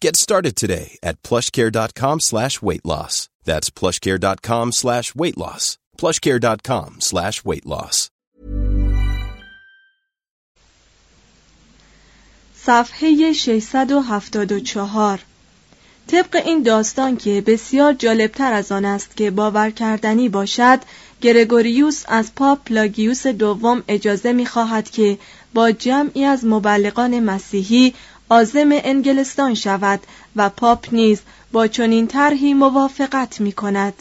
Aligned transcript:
Get 0.00 0.16
started 0.16 0.56
today 0.56 0.98
at 1.02 1.22
plushcare.com 1.22 2.20
slash 2.20 2.60
weight 2.62 2.84
loss. 2.84 3.28
That's 3.44 3.70
plushcare.com 3.70 4.72
slash 4.72 5.14
weight 5.14 5.38
loss. 5.38 5.78
plushcare.com 5.96 7.00
slash 7.00 7.44
weight 7.44 7.66
loss. 7.66 8.10
صفحه 12.54 13.32
674 13.32 15.18
طبق 16.06 16.42
این 16.44 16.62
داستان 16.62 17.16
که 17.16 17.42
بسیار 17.46 17.92
جالبتر 17.92 18.52
از 18.52 18.72
آن 18.72 18.84
است 18.84 19.16
که 19.16 19.30
باور 19.30 19.70
کردنی 19.70 20.28
باشد 20.28 20.78
گرگوریوس 21.20 22.04
از 22.08 22.34
پاپ 22.34 22.64
پلاگیوس 22.64 23.26
دوم 23.26 23.82
اجازه 23.88 24.32
می‌خواهد 24.32 24.90
که 24.90 25.18
با 25.54 25.70
جمعی 25.72 26.24
از 26.24 26.44
مبلغان 26.44 27.20
مسیحی 27.20 27.94
عازم 28.30 28.68
انگلستان 28.72 29.54
شود 29.54 30.00
و 30.36 30.48
پاپ 30.48 30.86
نیز 30.92 31.20
با 31.52 31.66
چنین 31.66 32.06
طرحی 32.06 32.54
موافقت 32.54 33.40
می 33.40 33.52
کند. 33.52 33.94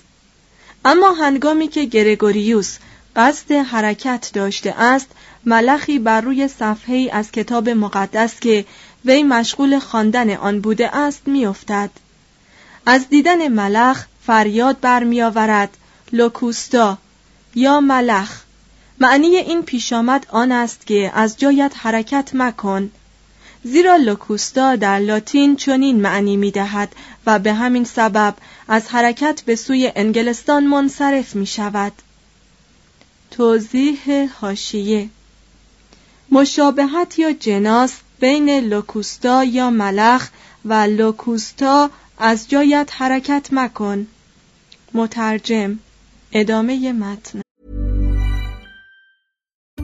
اما 0.85 1.11
هنگامی 1.11 1.67
که 1.67 1.85
گرگوریوس 1.85 2.77
قصد 3.15 3.51
حرکت 3.51 4.29
داشته 4.33 4.81
است 4.81 5.07
ملخی 5.45 5.99
بر 5.99 6.21
روی 6.21 6.47
صفحه 6.47 7.09
از 7.11 7.31
کتاب 7.31 7.69
مقدس 7.69 8.39
که 8.39 8.65
وی 9.05 9.23
مشغول 9.23 9.79
خواندن 9.79 10.29
آن 10.29 10.59
بوده 10.59 10.95
است 10.95 11.21
میافتد 11.27 11.89
از 12.85 13.09
دیدن 13.09 13.47
ملخ 13.47 14.05
فریاد 14.25 14.80
برمیآورد 14.80 15.77
لوکوستا 16.11 16.97
یا 17.55 17.80
ملخ 17.80 18.41
معنی 18.99 19.27
این 19.27 19.64
پیشامد 19.64 20.27
آن 20.30 20.52
است 20.52 20.87
که 20.87 21.11
از 21.15 21.37
جایت 21.37 21.71
حرکت 21.75 22.30
مکن 22.33 22.91
زیرا 23.67 23.95
لوکوستا 23.95 24.76
در 24.76 24.99
لاتین 24.99 25.55
چنین 25.55 26.02
معنی 26.02 26.37
می 26.37 26.52
دهد 26.52 26.95
و 27.26 27.39
به 27.39 27.53
همین 27.53 27.83
سبب 27.83 28.36
از 28.67 28.87
حرکت 28.87 29.42
به 29.45 29.55
سوی 29.55 29.92
انگلستان 29.95 30.67
منصرف 30.67 31.36
می 31.36 31.45
شود. 31.45 31.92
توضیح 33.31 34.30
هاشیه 34.42 35.09
مشابهت 36.31 37.20
یا 37.20 37.31
جناس 37.31 37.93
بین 38.20 38.59
لوکوستا 38.59 39.43
یا 39.43 39.70
ملخ 39.70 40.30
و 40.65 40.73
لوکوستا 40.73 41.89
از 42.17 42.49
جایت 42.49 42.89
حرکت 42.93 43.47
مکن 43.52 44.08
مترجم 44.93 45.80
ادامه 46.32 46.92
متن 46.92 47.42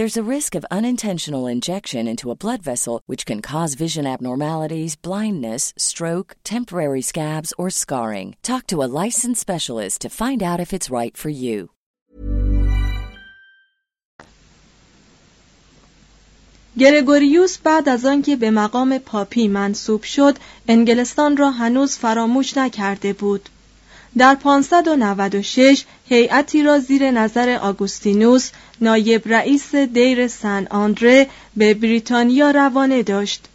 There's 0.00 0.16
a 0.16 0.30
risk 0.36 0.54
of 0.54 0.72
unintentional 0.78 1.46
injection 1.46 2.06
into 2.06 2.30
a 2.30 2.36
blood 2.44 2.62
vessel, 2.62 3.00
which 3.06 3.24
can 3.24 3.40
cause 3.42 3.74
vision 3.74 4.06
abnormalities, 4.06 4.96
blindness, 4.96 5.72
stroke, 5.78 6.36
temporary 6.44 7.02
scabs, 7.02 7.54
or 7.56 7.70
scarring. 7.70 8.36
Talk 8.42 8.66
to 8.68 8.82
a 8.82 8.90
licensed 9.04 9.40
specialist 9.40 9.96
to 10.02 10.16
find 10.22 10.42
out 10.42 10.60
if 10.60 10.72
it's 10.72 10.90
right 10.90 11.16
for 11.16 11.30
you. 11.30 11.70
گرگوریوس 16.78 17.58
بعد 17.58 17.88
از 17.88 18.06
آنکه 18.06 18.36
به 18.36 18.50
مقام 18.50 18.98
پاپی 18.98 19.48
منصوب 19.48 20.02
شد 20.02 20.36
انگلستان 20.68 21.36
را 21.36 21.50
هنوز 21.50 21.96
فراموش 21.96 22.56
نکرده 22.56 23.12
بود 23.12 23.48
در 24.17 24.35
596 24.35 25.83
هیئتی 26.09 26.63
را 26.63 26.79
زیر 26.79 27.11
نظر 27.11 27.57
آگوستینوس 27.61 28.49
نایب 28.81 29.21
رئیس 29.25 29.75
دیر 29.75 30.27
سن 30.27 30.67
آندره 30.69 31.27
به 31.57 31.73
بریتانیا 31.73 32.51
روانه 32.51 33.03
داشت. 33.03 33.45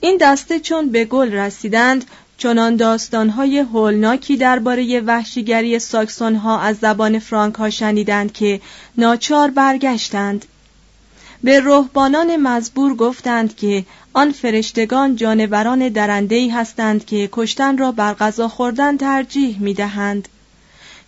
این 0.00 0.18
دسته 0.20 0.60
چون 0.60 0.90
به 0.90 1.04
گل 1.04 1.32
رسیدند 1.32 2.04
چنان 2.38 2.76
داستانهای 2.76 3.58
هولناکی 3.58 4.36
درباره 4.36 5.00
وحشیگری 5.00 5.78
ساکسون 5.78 6.34
ها 6.34 6.60
از 6.60 6.76
زبان 6.76 7.18
فرانک 7.18 7.54
ها 7.54 7.70
شنیدند 7.70 8.32
که 8.32 8.60
ناچار 8.98 9.50
برگشتند. 9.50 10.44
به 11.44 11.60
رهبانان 11.60 12.36
مزبور 12.36 12.94
گفتند 12.94 13.56
که 13.56 13.84
آن 14.12 14.32
فرشتگان 14.32 15.16
جانوران 15.16 15.88
درندهی 15.88 16.48
هستند 16.48 17.04
که 17.04 17.28
کشتن 17.32 17.78
را 17.78 17.92
بر 17.92 18.14
غذا 18.14 18.48
خوردن 18.48 18.96
ترجیح 18.96 19.58
می 19.60 19.74
دهند. 19.74 20.28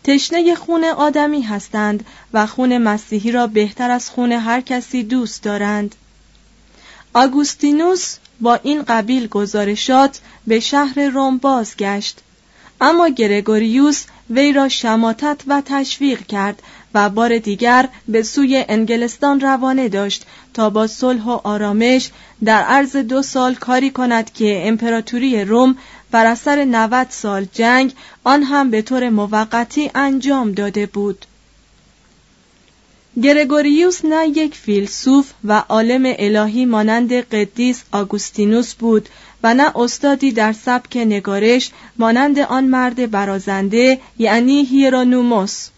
تشنه 0.04 0.54
خون 0.54 0.84
آدمی 0.84 1.42
هستند 1.42 2.06
و 2.32 2.46
خون 2.46 2.78
مسیحی 2.78 3.32
را 3.32 3.46
بهتر 3.46 3.90
از 3.90 4.10
خون 4.10 4.32
هر 4.32 4.60
کسی 4.60 5.02
دوست 5.02 5.42
دارند 5.42 5.94
آگوستینوس 7.14 8.16
با 8.40 8.54
این 8.54 8.82
قبیل 8.82 9.26
گزارشات 9.26 10.20
به 10.46 10.60
شهر 10.60 11.00
روم 11.08 11.38
بازگشت 11.38 12.20
اما 12.80 13.08
گرگوریوس 13.08 14.04
وی 14.30 14.52
را 14.52 14.68
شماتت 14.68 15.40
و 15.46 15.62
تشویق 15.64 16.26
کرد 16.26 16.62
و 16.96 17.08
بار 17.08 17.38
دیگر 17.38 17.88
به 18.08 18.22
سوی 18.22 18.64
انگلستان 18.68 19.40
روانه 19.40 19.88
داشت 19.88 20.26
تا 20.54 20.70
با 20.70 20.86
صلح 20.86 21.24
و 21.24 21.30
آرامش 21.30 22.10
در 22.44 22.62
عرض 22.62 22.96
دو 22.96 23.22
سال 23.22 23.54
کاری 23.54 23.90
کند 23.90 24.32
که 24.32 24.68
امپراتوری 24.68 25.44
روم 25.44 25.76
بر 26.10 26.26
اثر 26.26 26.64
90 26.64 27.06
سال 27.10 27.46
جنگ 27.52 27.92
آن 28.24 28.42
هم 28.42 28.70
به 28.70 28.82
طور 28.82 29.10
موقتی 29.10 29.90
انجام 29.94 30.52
داده 30.52 30.86
بود. 30.86 31.26
گرگوریوس 33.22 34.04
نه 34.04 34.28
یک 34.28 34.54
فیلسوف 34.54 35.32
و 35.44 35.62
عالم 35.68 36.14
الهی 36.18 36.64
مانند 36.64 37.12
قدیس 37.12 37.82
آگوستینوس 37.92 38.74
بود 38.74 39.08
و 39.42 39.54
نه 39.54 39.76
استادی 39.76 40.32
در 40.32 40.52
سبک 40.52 40.96
نگارش 40.96 41.70
مانند 41.98 42.38
آن 42.38 42.64
مرد 42.64 43.10
برازنده 43.10 44.00
یعنی 44.18 44.64
هیرونوموس. 44.64 45.68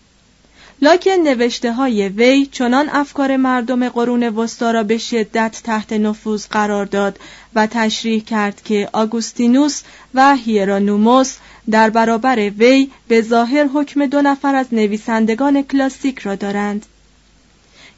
لاکن 0.83 1.11
نوشته 1.11 1.73
های 1.73 2.09
وی 2.09 2.47
چنان 2.47 2.89
افکار 2.89 3.37
مردم 3.37 3.89
قرون 3.89 4.23
وسطا 4.23 4.71
را 4.71 4.83
به 4.83 4.99
شدت 4.99 5.61
تحت 5.65 5.93
نفوذ 5.93 6.47
قرار 6.47 6.85
داد 6.85 7.21
و 7.55 7.67
تشریح 7.67 8.25
کرد 8.25 8.63
که 8.65 8.89
آگوستینوس 8.93 9.83
و 10.15 10.37
هیرانوموس 10.37 11.37
در 11.71 11.91
برابر 11.91 12.51
وی 12.51 12.91
به 13.09 13.23
ظاهر 13.23 13.67
حکم 13.67 14.07
دو 14.07 14.23
نفر 14.23 14.55
از 14.55 14.67
نویسندگان 14.73 15.63
کلاسیک 15.63 16.19
را 16.19 16.35
دارند. 16.35 16.87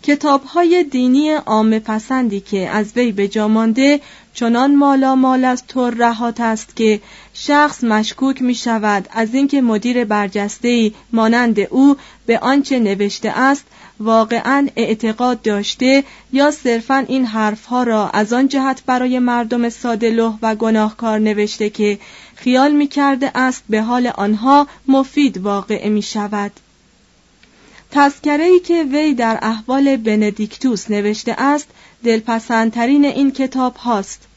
کتاب 0.02 0.44
های 0.44 0.84
دینی 0.84 1.30
عام 1.30 1.78
پسندی 1.78 2.40
که 2.40 2.68
از 2.68 2.92
وی 2.96 3.12
به 3.12 3.28
جا 3.28 3.48
مانده 3.48 4.00
چنان 4.34 4.74
مالا 4.74 5.14
مال 5.14 5.44
از 5.44 5.66
ترهات 5.66 6.40
است 6.40 6.76
که 6.76 7.00
شخص 7.42 7.84
مشکوک 7.84 8.42
می 8.42 8.54
شود 8.54 9.08
از 9.10 9.34
اینکه 9.34 9.60
مدیر 9.60 10.04
برجسته 10.04 10.92
مانند 11.12 11.60
او 11.60 11.96
به 12.26 12.38
آنچه 12.38 12.78
نوشته 12.78 13.30
است 13.30 13.64
واقعا 14.00 14.68
اعتقاد 14.76 15.42
داشته 15.42 16.04
یا 16.32 16.50
صرفا 16.50 17.04
این 17.08 17.26
حرفها 17.26 17.82
را 17.82 18.08
از 18.08 18.32
آن 18.32 18.48
جهت 18.48 18.82
برای 18.86 19.18
مردم 19.18 19.68
ساده 19.68 20.22
و 20.42 20.54
گناهکار 20.54 21.18
نوشته 21.18 21.70
که 21.70 21.98
خیال 22.36 22.72
می 22.72 22.86
کرده 22.86 23.30
است 23.34 23.62
به 23.68 23.82
حال 23.82 24.06
آنها 24.06 24.66
مفید 24.88 25.38
واقع 25.38 25.88
می 25.88 26.02
شود. 26.02 26.52
تذکره 27.90 28.44
ای 28.44 28.60
که 28.60 28.84
وی 28.92 29.14
در 29.14 29.38
احوال 29.42 29.96
بندیکتوس 29.96 30.90
نوشته 30.90 31.34
است 31.38 31.68
دلپسندترین 32.04 33.04
این 33.04 33.32
کتاب 33.32 33.76
هاست 33.76 34.29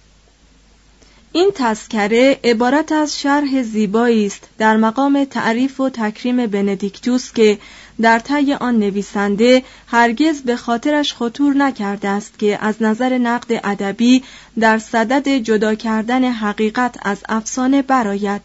این 1.36 1.52
تذکره 1.56 2.40
عبارت 2.44 2.92
از 2.92 3.20
شرح 3.20 3.62
زیبایی 3.62 4.26
است 4.26 4.44
در 4.58 4.78
مقام 4.78 5.24
تعریف 5.24 5.80
و 5.80 5.90
تکریم 5.90 6.48
بندیکتوس 6.48 7.34
که 7.34 7.58
در 8.02 8.20
طی 8.20 8.54
آن 8.54 8.80
نویسنده 8.80 9.64
هرگز 9.88 10.42
به 10.42 10.56
خاطرش 10.56 11.14
خطور 11.14 11.54
نکرده 11.58 12.10
است 12.10 12.40
که 12.40 12.58
از 12.62 12.76
نظر 12.82 13.18
نقد 13.18 13.62
ادبی 13.64 14.24
در 14.60 14.78
صدد 14.78 15.28
جدا 15.28 15.76
کردن 15.76 16.24
حقیقت 16.24 16.96
از 17.02 17.18
افسانه 17.30 17.82
براید 17.82 18.42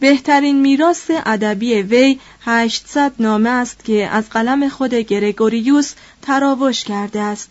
بهترین 0.00 0.60
میراث 0.60 1.10
ادبی 1.26 1.74
وی 1.74 2.18
800 2.40 3.12
نامه 3.18 3.50
است 3.50 3.84
که 3.84 4.08
از 4.08 4.30
قلم 4.30 4.68
خود 4.68 4.94
گرگوریوس 4.94 5.94
تراوش 6.22 6.84
کرده 6.84 7.20
است. 7.20 7.50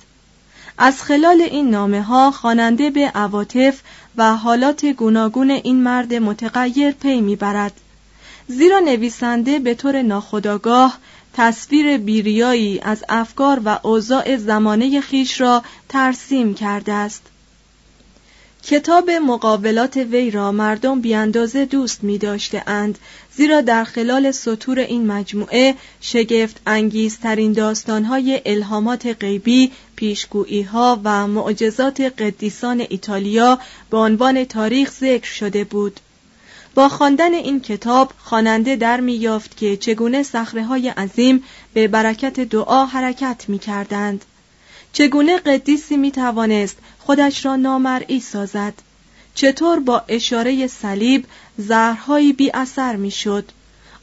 از 0.78 1.04
خلال 1.04 1.42
این 1.42 1.69
نامه 1.69 2.01
ها 2.01 2.31
خواننده 2.31 2.89
به 2.89 3.12
عواطف 3.16 3.81
و 4.18 4.36
حالات 4.36 4.86
گوناگون 4.86 5.51
این 5.51 5.83
مرد 5.83 6.13
متغیر 6.13 6.92
پی 6.92 7.21
می‌برد. 7.21 7.74
زیرا 8.48 8.80
نویسنده 8.80 9.60
به 9.60 9.74
طور 9.74 10.01
ناخودآگاه 10.01 10.98
تصویر 11.33 11.98
بیریایی 11.98 12.80
از 12.80 13.04
افکار 13.10 13.62
و 13.65 13.80
اوضاع 13.83 14.38
زمانه 14.38 15.01
خیش 15.01 15.42
را 15.42 15.63
ترسیم 15.89 16.54
کرده 16.54 16.94
است. 16.94 17.21
کتاب 18.63 19.12
مقابلات 19.12 19.98
وی 19.98 20.31
را 20.31 20.51
مردم 20.51 21.01
بیاندازه 21.01 21.65
دوست 21.65 22.04
می 22.04 22.18
داشته 22.18 22.63
اند 22.68 23.00
زیرا 23.36 23.62
در 23.62 23.83
خلال 23.83 24.31
سطور 24.31 24.80
این 24.80 25.07
مجموعه 25.07 25.75
شگفت 26.01 26.62
انگیزترین 26.68 27.54
داستانهای 27.54 28.42
الهامات 28.45 29.06
غیبی، 29.06 29.71
پیشگوییها 30.04 31.00
و 31.04 31.28
معجزات 31.28 32.02
قدیسان 32.02 32.86
ایتالیا 32.90 33.60
به 33.90 33.98
عنوان 33.98 34.46
تاریخ 34.46 34.92
ذکر 34.92 35.32
شده 35.32 35.64
بود. 35.64 36.00
با 36.76 36.90
خواندن 36.90 37.34
این 37.34 37.62
کتاب 37.62 38.12
خواننده 38.18 38.76
در 38.76 39.00
میافت 39.00 39.58
که 39.58 39.78
چگونه 39.78 40.24
های 40.70 40.90
عظیم 40.90 41.44
به 41.74 41.88
برکت 41.88 42.40
دعا 42.40 42.86
حرکت 42.86 43.46
می 43.48 43.60
کردند. 43.60 44.26
چگونه 44.94 45.38
قدیسی 45.38 45.98
می 45.98 46.12
توانست 46.12 46.78
خودش 47.00 47.46
را 47.46 47.56
نامرئی 47.56 48.20
سازد 48.20 48.74
چطور 49.36 49.80
با 49.80 50.04
اشاره 50.08 50.68
صلیب 50.68 51.26
زهرهایی 51.58 52.34
بی 52.34 52.52
اثر 52.54 52.96
می 52.96 53.12
شد 53.12 53.52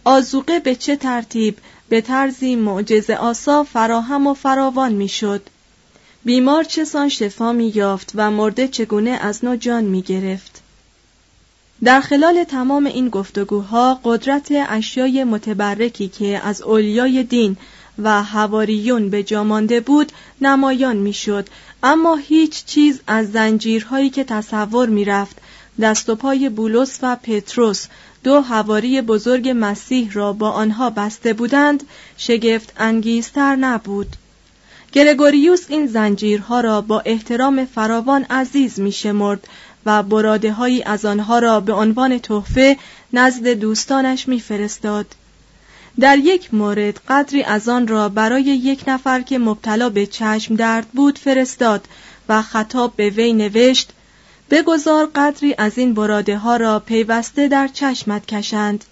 آزوقه 0.05 0.61
به 0.61 0.75
چه 0.75 0.97
ترتیب 0.97 1.59
به 1.89 2.01
طرزی 2.01 2.57
معجزه 2.57 3.15
آسا 3.15 3.65
فراهم 3.65 4.27
و 4.27 4.35
فراوان 4.35 4.93
می 4.93 5.09
شد 5.09 5.43
بیمار 6.25 6.65
چسان 6.65 7.09
شفا 7.09 7.53
می 7.53 7.73
یافت 7.75 8.13
و 8.15 8.31
مرده 8.31 8.69
چگونه 8.69 9.11
از 9.11 9.45
نو 9.45 9.57
جان 9.57 9.85
می 9.85 10.03
گرفت 10.03 10.63
در 11.85 12.01
خلال 12.01 12.45
تمام 12.45 12.87
این 12.87 13.09
گفتگوها 13.09 14.01
قدرت 14.05 14.49
اشیای 14.69 15.25
متبرکی 15.25 16.09
که 16.09 16.41
از 16.45 16.63
اولیای 16.63 17.23
دین 17.23 17.57
و 17.99 18.23
هواریون 18.23 19.11
به 19.11 19.23
جامانده 19.23 19.81
بود 19.81 20.13
نمایان 20.41 20.97
می‌شد. 20.97 21.49
اما 21.83 22.17
هیچ 22.17 22.65
چیز 22.65 23.01
از 23.07 23.33
زنجیرهایی 23.33 24.11
که 24.11 24.25
تصور 24.25 24.89
می‌رفت 24.89 25.37
دست 25.81 26.09
و 26.09 26.15
پای 26.15 26.49
بولس 26.49 26.99
و 27.03 27.17
پتروس 27.17 27.87
دو 28.25 28.41
هواری 28.41 29.01
بزرگ 29.01 29.53
مسیح 29.57 30.13
را 30.13 30.33
با 30.33 30.51
آنها 30.51 30.91
بسته 30.91 31.33
بودند 31.33 31.85
شگفت 32.17 32.73
انگیزتر 32.77 33.57
نبود. 33.57 34.17
گرگوریوس 34.93 35.65
این 35.69 35.87
زنجیرها 35.87 36.61
را 36.61 36.81
با 36.81 37.01
احترام 37.01 37.65
فراوان 37.65 38.27
عزیز 38.31 38.81
می 38.81 38.93
شمرد 38.93 39.49
و 39.87 40.03
براده 40.03 40.53
هایی 40.53 40.83
از 40.83 41.05
آنها 41.05 41.39
را 41.39 41.61
به 41.61 41.73
عنوان 41.73 42.19
تحفه 42.19 42.77
نزد 43.13 43.49
دوستانش 43.49 44.29
میفرستاد. 44.29 45.07
در 46.01 46.19
یک 46.19 46.55
مورد 46.55 47.01
قدری 47.09 47.43
از 47.43 47.69
آن 47.69 47.89
را 47.89 48.09
برای 48.09 48.43
یک 48.43 48.85
نفر 48.87 49.21
که 49.21 49.39
مبتلا 49.39 49.91
به 49.91 50.07
چشم 50.07 50.55
درد 50.55 50.87
بود 50.89 51.19
فرستاد 51.19 51.85
و 52.29 52.43
خطاب 52.43 52.93
به 52.97 53.11
وی 53.11 53.33
نوشت 53.33 53.93
بگذار 54.51 55.11
قدری 55.15 55.55
از 55.59 55.79
این 55.79 55.95
براده 55.95 56.37
ها 56.37 56.57
را 56.57 56.79
پیوسته 56.79 57.49
در 57.49 57.69
چشمت 57.69 58.27
کشند 58.27 58.85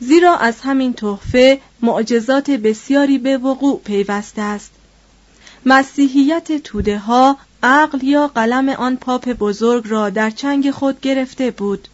زیرا 0.00 0.36
از 0.36 0.60
همین 0.60 0.92
تحفه 0.92 1.60
معجزات 1.82 2.50
بسیاری 2.50 3.18
به 3.18 3.38
وقوع 3.38 3.80
پیوسته 3.84 4.42
است 4.42 4.70
مسیحیت 5.66 6.62
توده 6.62 6.98
ها 6.98 7.36
عقل 7.62 8.02
یا 8.02 8.28
قلم 8.28 8.68
آن 8.68 8.96
پاپ 8.96 9.28
بزرگ 9.28 9.84
را 9.86 10.10
در 10.10 10.30
چنگ 10.30 10.70
خود 10.70 11.00
گرفته 11.00 11.50
بود. 11.50 11.88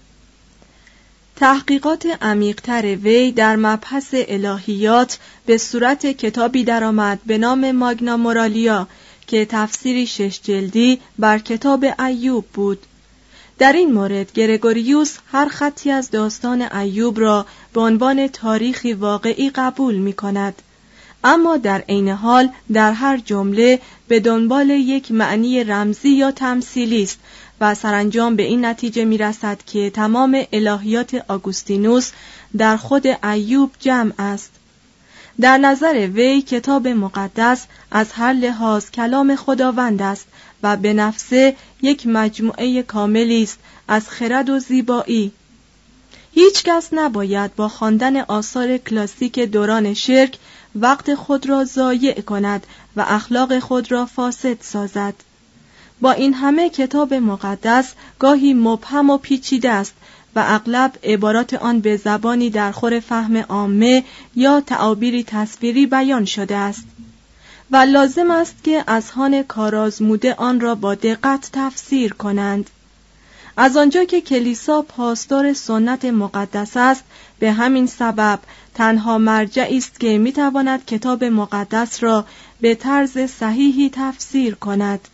تحقیقات 1.37 2.06
عمیقتر 2.23 2.97
وی 2.97 3.33
در 3.33 3.56
مبحث 3.56 4.14
الهیات 4.14 5.18
به 5.47 5.59
صورت 5.59 6.06
کتابی 6.06 6.64
درآمد 6.64 7.21
به 7.26 7.38
نام 7.38 7.73
ماگنا 7.73 8.16
مورالیا 8.16 8.88
که 9.26 9.47
تفسیری 9.47 10.06
شش 10.06 10.40
جلدی 10.42 11.00
بر 11.18 11.38
کتاب 11.38 11.85
ایوب 11.99 12.44
بود. 12.54 12.87
در 13.59 13.73
این 13.73 13.92
مورد 13.92 14.33
گرگوریوس 14.33 15.16
هر 15.33 15.49
خطی 15.49 15.90
از 15.90 16.11
داستان 16.11 16.62
ایوب 16.62 17.21
را 17.21 17.47
به 17.73 17.80
عنوان 17.80 18.28
تاریخی 18.28 18.92
واقعی 18.92 19.50
قبول 19.50 19.94
می 19.94 20.12
کند 20.12 20.62
اما 21.25 21.57
در 21.57 21.85
عین 21.88 22.09
حال 22.09 22.49
در 22.73 22.93
هر 22.93 23.16
جمله 23.16 23.81
به 24.09 24.21
دنبال 24.21 24.71
یک 24.71 25.12
معنی 25.12 25.64
رمزی 25.64 26.09
یا 26.09 26.31
تمثیلی 26.31 27.02
است 27.02 27.19
و 27.61 27.75
سرانجام 27.75 28.37
به 28.37 28.43
این 28.43 28.64
نتیجه 28.64 29.04
می 29.04 29.19
رسد 29.19 29.59
که 29.66 29.90
تمام 29.90 30.45
الهیات 30.52 31.25
آگوستینوس 31.28 32.11
در 32.57 32.76
خود 32.76 33.07
ایوب 33.25 33.71
جمع 33.81 34.12
است. 34.19 34.50
در 35.40 35.59
نظر 35.59 36.09
وی 36.14 36.43
کتاب 36.43 36.88
مقدس 36.88 37.66
از 37.90 38.12
هر 38.12 38.33
لحاظ 38.33 38.90
کلام 38.90 39.37
خداوند 39.37 40.02
است 40.02 40.26
و 40.62 40.76
به 40.76 40.93
نفسه 40.93 41.57
یک 41.83 42.07
مجموعه 42.07 42.83
کاملی 42.83 43.43
است 43.43 43.59
از 43.88 44.09
خرد 44.09 44.50
و 44.50 44.59
زیبایی. 44.59 45.33
هیچ 46.33 46.62
کس 46.62 46.88
نباید 46.93 47.54
با 47.54 47.69
خواندن 47.69 48.16
آثار 48.21 48.78
کلاسیک 48.78 49.38
دوران 49.38 49.95
شرک 49.95 50.38
وقت 50.76 51.14
خود 51.14 51.49
را 51.49 51.64
ضایع 51.64 52.21
کند 52.21 52.66
و 52.97 53.04
اخلاق 53.09 53.59
خود 53.59 53.93
را 53.93 54.07
فاسد 54.07 54.57
سازد. 54.61 55.14
با 56.00 56.12
این 56.12 56.35
همه 56.35 56.71
کتاب 56.71 57.14
مقدس 57.14 57.93
گاهی 58.19 58.54
مبهم 58.54 59.11
و 59.11 59.19
پیچیده 59.19 59.71
است 59.71 59.95
و 60.37 60.45
اغلب 60.47 60.93
عبارات 61.02 61.54
آن 61.54 61.81
به 61.81 61.97
زبانی 61.97 62.50
در 62.50 62.73
خور 62.73 63.00
فهم 63.00 63.37
عامه 63.37 64.04
یا 64.37 64.61
تعابیری 64.61 65.25
تصویری 65.25 65.87
بیان 65.87 66.25
شده 66.25 66.57
است. 66.57 66.85
و 67.71 67.76
لازم 67.76 68.31
است 68.31 68.64
که 68.64 68.85
اذهان 68.88 69.43
کارازموده 69.43 70.35
آن 70.35 70.61
را 70.61 70.75
با 70.75 70.95
دقت 70.95 71.50
تفسیر 71.52 72.12
کنند. 72.12 72.71
از 73.57 73.76
آنجا 73.76 74.04
که 74.04 74.21
کلیسا 74.21 74.83
پاسدار 74.83 75.52
سنت 75.52 76.04
مقدس 76.04 76.76
است 76.76 77.04
به 77.38 77.52
همین 77.52 77.87
سبب 77.87 78.38
تنها 78.75 79.19
مرجعی 79.19 79.78
است 79.78 80.00
که 80.00 80.19
می‌تواند 80.19 80.87
کتاب 80.87 81.25
مقدس 81.25 82.02
را 82.02 82.25
به 82.61 82.75
طرز 82.75 83.19
صحیحی 83.19 83.90
تفسیر 83.95 84.54
کند. 84.54 85.09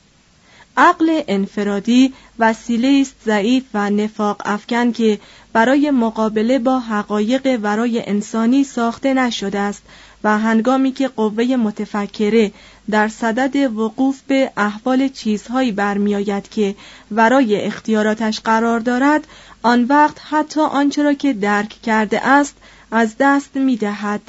عقل 0.77 1.23
انفرادی 1.29 2.13
وسیله 2.39 3.01
است 3.01 3.15
ضعیف 3.25 3.65
و 3.75 3.91
نفاق 3.91 4.43
افکن 4.45 4.93
که 4.93 5.21
برای 5.53 5.91
مقابله 5.91 6.59
با 6.59 6.79
حقایق 6.81 7.59
ورای 7.63 8.03
انسانی 8.07 8.65
ساخته 8.65 9.15
نشده 9.15 9.59
است 9.59 9.83
و 10.25 10.39
هنگامی 10.39 10.93
که 10.93 11.09
قوه 11.09 11.45
متفکره 11.57 12.53
در 12.91 13.09
صدد 13.09 13.79
وقوف 13.79 14.21
به 14.27 14.51
احوال 14.57 15.09
چیزهایی 15.09 15.73
برمیآید 15.73 16.49
که 16.49 16.75
ورای 17.11 17.65
اختیاراتش 17.65 18.41
قرار 18.41 18.81
دارد 18.81 19.27
آن 19.63 19.85
وقت 19.85 20.17
حتی 20.31 20.61
آنچه 20.61 21.03
را 21.03 21.13
که 21.13 21.33
درک 21.33 21.83
کرده 21.83 22.27
است 22.27 22.57
از 22.91 23.15
دست 23.19 23.57
می 23.57 23.77
دهد. 23.77 24.21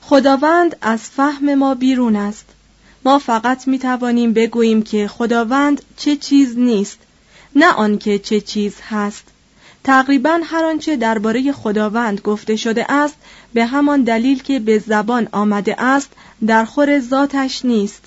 خداوند 0.00 0.76
از 0.82 1.00
فهم 1.00 1.54
ما 1.54 1.74
بیرون 1.74 2.16
است. 2.16 2.46
ما 3.04 3.18
فقط 3.18 3.68
می 3.68 3.78
توانیم 3.78 4.32
بگوییم 4.32 4.82
که 4.82 5.08
خداوند 5.08 5.82
چه 5.96 6.16
چیز 6.16 6.58
نیست 6.58 6.98
نه 7.56 7.72
آنکه 7.72 8.18
چه 8.18 8.40
چیز 8.40 8.74
هست. 8.88 9.24
تقریبا 9.84 10.40
هر 10.44 10.64
آنچه 10.64 10.96
درباره 10.96 11.52
خداوند 11.52 12.20
گفته 12.20 12.56
شده 12.56 12.92
است 12.92 13.14
به 13.54 13.66
همان 13.66 14.02
دلیل 14.02 14.42
که 14.42 14.58
به 14.58 14.78
زبان 14.78 15.28
آمده 15.32 15.82
است 15.82 16.10
در 16.46 16.64
خور 16.64 17.00
ذاتش 17.00 17.64
نیست. 17.64 18.02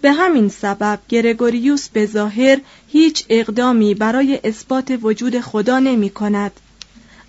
به 0.00 0.12
همین 0.12 0.48
سبب 0.48 0.98
گرگوریوس 1.08 1.88
به 1.88 2.06
ظاهر 2.06 2.60
هیچ 2.88 3.24
اقدامی 3.28 3.94
برای 3.94 4.40
اثبات 4.44 4.98
وجود 5.02 5.40
خدا 5.40 5.78
نمی 5.78 6.10
کند 6.10 6.52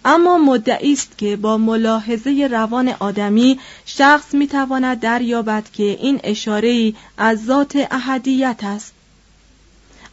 اما 0.06 0.38
مدعی 0.38 0.94
است 0.94 1.18
که 1.18 1.36
با 1.36 1.58
ملاحظه 1.58 2.48
روان 2.51 2.89
آدمی 3.00 3.60
شخص 3.86 4.34
می 4.34 4.48
تواند 4.48 5.00
دریابد 5.00 5.63
که 5.74 5.84
این 5.84 6.20
اشاره 6.24 6.94
از 7.18 7.46
ذات 7.46 7.88
احدیت 7.91 8.60
است 8.63 8.94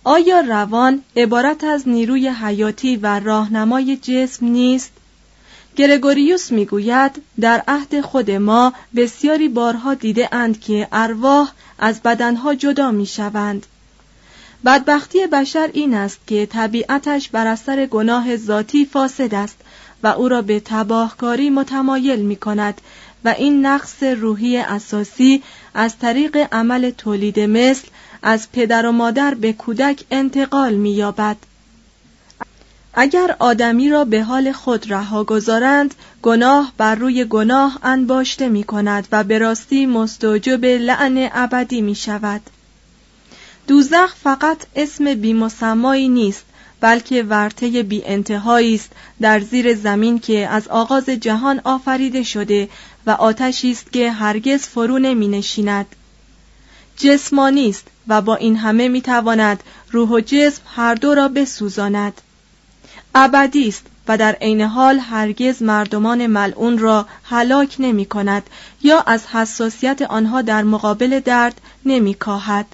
آیا 0.05 0.41
روان 0.41 1.03
عبارت 1.17 1.65
از 1.65 1.89
نیروی 1.89 2.29
حیاتی 2.29 2.97
و 2.97 3.21
راهنمای 3.21 3.97
جسم 3.97 4.47
نیست 4.47 4.93
گرگوریوس 5.77 6.53
می‌گوید 6.53 7.23
در 7.41 7.63
عهد 7.69 8.01
خود 8.01 8.31
ما 8.31 8.73
بسیاری 8.97 9.49
بارها 9.49 9.95
دیده 9.95 10.29
اند 10.33 10.61
که 10.61 10.89
ارواح 10.93 11.53
از 11.79 12.03
بدنها 12.03 12.55
جدا 12.55 12.91
می 12.91 13.07
شوند. 13.07 13.67
بدبختی 14.65 15.27
بشر 15.27 15.71
این 15.73 15.95
است 15.95 16.19
که 16.27 16.47
طبیعتش 16.47 17.29
بر 17.29 17.47
اثر 17.47 17.87
گناه 17.87 18.37
ذاتی 18.37 18.85
فاسد 18.85 19.35
است 19.35 19.57
و 20.03 20.07
او 20.07 20.29
را 20.29 20.43
به 20.43 20.61
تباهکاری 20.65 21.51
متمایل 21.51 22.21
می 22.21 22.37
کند 22.37 22.81
و 23.25 23.29
این 23.29 23.67
نقص 23.67 24.03
روحی 24.03 24.59
اساسی 24.59 25.43
از 25.75 25.99
طریق 25.99 26.49
عمل 26.53 26.91
تولید 26.91 27.41
مثل 27.41 27.89
از 28.23 28.53
پدر 28.53 28.87
و 28.87 28.93
مادر 28.93 29.35
به 29.35 29.53
کودک 29.53 30.05
انتقال 30.11 30.75
می 30.75 30.91
یابد. 30.91 31.37
اگر 32.95 33.37
آدمی 33.39 33.91
را 33.91 34.05
به 34.05 34.23
حال 34.23 34.53
خود 34.53 34.93
رها 34.93 35.25
گذارند 35.25 35.95
گناه 36.23 36.73
بر 36.77 36.95
روی 36.95 37.25
گناه 37.25 37.79
انباشته 37.83 38.49
می 38.49 38.65
کند 38.65 39.09
و 39.13 39.25
به 39.25 39.39
راستی 39.39 39.87
مستوجب 39.87 40.65
لعن 40.65 41.29
ابدی 41.33 41.81
می 41.81 41.95
شود 41.95 42.41
دوزخ 43.67 44.15
فقط 44.23 44.59
اسم 44.77 45.15
بیمسمایی 45.15 46.09
نیست 46.09 46.45
بلکه 46.81 47.23
ورته 47.23 47.83
بی 47.83 48.05
انتهایی 48.05 48.75
است 48.75 48.93
در 49.21 49.41
زیر 49.41 49.75
زمین 49.75 50.19
که 50.19 50.49
از 50.49 50.69
آغاز 50.69 51.05
جهان 51.05 51.61
آفریده 51.65 52.23
شده 52.23 52.69
و 53.07 53.11
آتشی 53.11 53.71
است 53.71 53.93
که 53.93 54.13
هرگز 54.13 54.61
فرو 54.61 54.99
نمی 54.99 55.29
نشیند. 55.29 55.87
جسمانی 56.97 57.69
است 57.69 57.87
و 58.09 58.23
با 58.23 58.37
این 58.37 58.57
همه 58.57 58.89
می 58.89 59.01
تواند 59.01 59.63
روح 59.91 60.09
و 60.09 60.21
جسم 60.21 60.63
هر 60.77 60.95
دو 60.95 61.15
را 61.15 61.29
بسوزاند. 61.29 62.21
ابدی 63.15 63.69
است 63.69 63.87
و 64.09 64.19
در 64.19 64.33
عین 64.33 64.61
حال 64.61 64.99
هرگز 64.99 65.63
مردمان 65.63 66.27
ملعون 66.27 66.79
را 66.79 67.07
هلاک 67.25 67.77
نمی 67.79 68.07
کند 68.07 68.43
یا 68.83 69.01
از 69.01 69.27
حساسیت 69.27 70.03
آنها 70.03 70.43
در 70.43 70.63
مقابل 70.63 71.21
درد 71.21 71.61
نمی 71.87 72.15
کاهد. 72.15 72.67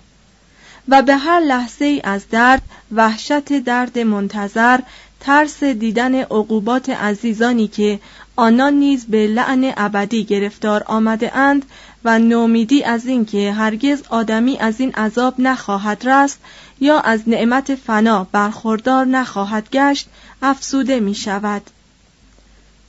و 0.89 1.03
به 1.03 1.17
هر 1.17 1.41
لحظه 1.41 1.85
ای 1.85 2.01
از 2.05 2.29
درد 2.29 2.63
وحشت 2.93 3.53
درد 3.53 3.99
منتظر 3.99 4.81
ترس 5.21 5.65
دیدن 5.65 6.15
عقوبات 6.15 6.91
عزیزانی 6.91 7.69
که 7.69 8.01
آنان 8.37 8.75
نیز 8.75 9.07
به 9.07 9.27
لعن 9.27 9.73
ابدی 9.77 10.25
گرفتار 10.25 10.83
آمده 10.87 11.37
اند 11.37 11.65
و 12.05 12.19
نومیدی 12.19 12.85
از 12.85 13.07
اینکه 13.07 13.53
هرگز 13.53 14.03
آدمی 14.11 14.59
از 14.59 14.81
این 14.81 14.93
عذاب 14.93 15.35
نخواهد 15.39 16.09
رست 16.09 16.39
یا 16.81 17.01
از 17.01 17.29
نعمت 17.29 17.75
فنا 17.75 18.27
برخوردار 18.33 19.07
نخواهد 19.07 19.71
گشت 19.71 20.09
افسوده 20.43 21.01
می 21.01 21.15
شود 21.15 21.63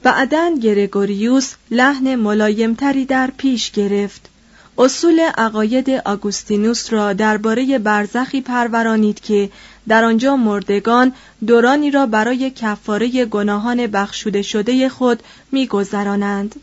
بعدا 0.04 0.58
گرگوریوس 0.62 1.54
لحن 1.72 2.16
ملایمتری 2.16 3.06
در 3.06 3.32
پیش 3.38 3.72
گرفت. 3.72 4.30
اصول 4.78 5.20
عقاید 5.20 5.90
آگوستینوس 5.90 6.94
را 6.94 7.14
درباره 7.14 7.80
برزخی 7.80 8.42
پرورانید 8.42 9.20
که 9.20 9.50
در 9.88 10.04
آنجا 10.04 10.36
مردگان 10.36 11.14
دورانی 11.48 11.92
را 11.92 12.06
برای 12.06 12.52
کفاره 12.52 13.26
گناهان 13.26 13.88
بخشوده 13.88 14.42
شده 14.42 14.90
خود 14.90 15.24
میگذرانند. 15.52 16.56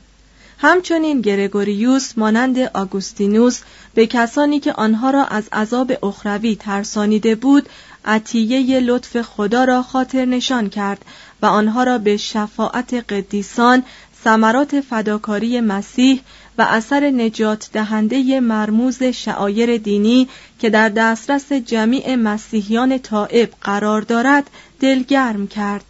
همچنین 0.58 1.20
گرگوریوس 1.20 2.18
مانند 2.18 2.58
آگوستینوس 2.58 3.60
به 3.94 4.06
کسانی 4.06 4.60
که 4.60 4.72
آنها 4.72 5.10
را 5.10 5.24
از 5.24 5.44
عذاب 5.52 5.92
اخروی 6.04 6.56
ترسانیده 6.56 7.34
بود 7.34 7.68
عطیه 8.04 8.80
لطف 8.80 9.22
خدا 9.22 9.64
را 9.64 9.82
خاطر 9.82 10.24
نشان 10.24 10.68
کرد 10.68 11.04
و 11.42 11.46
آنها 11.46 11.84
را 11.84 11.98
به 11.98 12.16
شفاعت 12.16 12.94
قدیسان 12.94 13.82
ثمرات 14.24 14.80
فداکاری 14.80 15.60
مسیح 15.60 16.20
و 16.60 16.62
اثر 16.62 17.10
نجات 17.10 17.70
دهنده 17.72 18.40
مرموز 18.40 19.02
شعایر 19.02 19.76
دینی 19.76 20.28
که 20.58 20.70
در 20.70 20.88
دسترس 20.88 21.52
جمیع 21.52 22.14
مسیحیان 22.14 22.98
طائب 22.98 23.50
قرار 23.60 24.00
دارد 24.00 24.50
دلگرم 24.80 25.46
کرد 25.46 25.84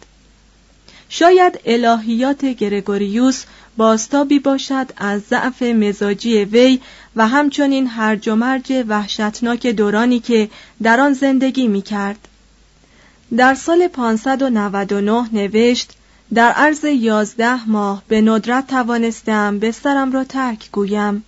شاید 1.09 1.59
الهیات 1.65 2.45
گرگوریوس 2.45 3.43
باستابی 3.77 4.39
باشد 4.39 4.87
از 4.97 5.21
ضعف 5.21 5.61
مزاجی 5.61 6.43
وی 6.43 6.79
و 7.15 7.27
همچنین 7.27 7.87
هرج 7.87 8.29
و 8.29 8.35
مرج 8.35 8.83
وحشتناک 8.87 9.67
دورانی 9.67 10.19
که 10.19 10.49
در 10.83 10.99
آن 10.99 11.13
زندگی 11.13 11.67
می 11.67 11.81
کرد. 11.81 12.27
در 13.37 13.55
سال 13.55 13.87
599 13.87 15.29
نوشت 15.33 15.93
در 16.33 16.51
عرض 16.51 16.83
یازده 16.83 17.69
ماه 17.69 18.03
به 18.07 18.21
ندرت 18.21 18.67
توانستم 18.67 19.59
بسترم 19.59 20.11
را 20.11 20.23
ترک 20.23 20.71
گویم. 20.71 21.23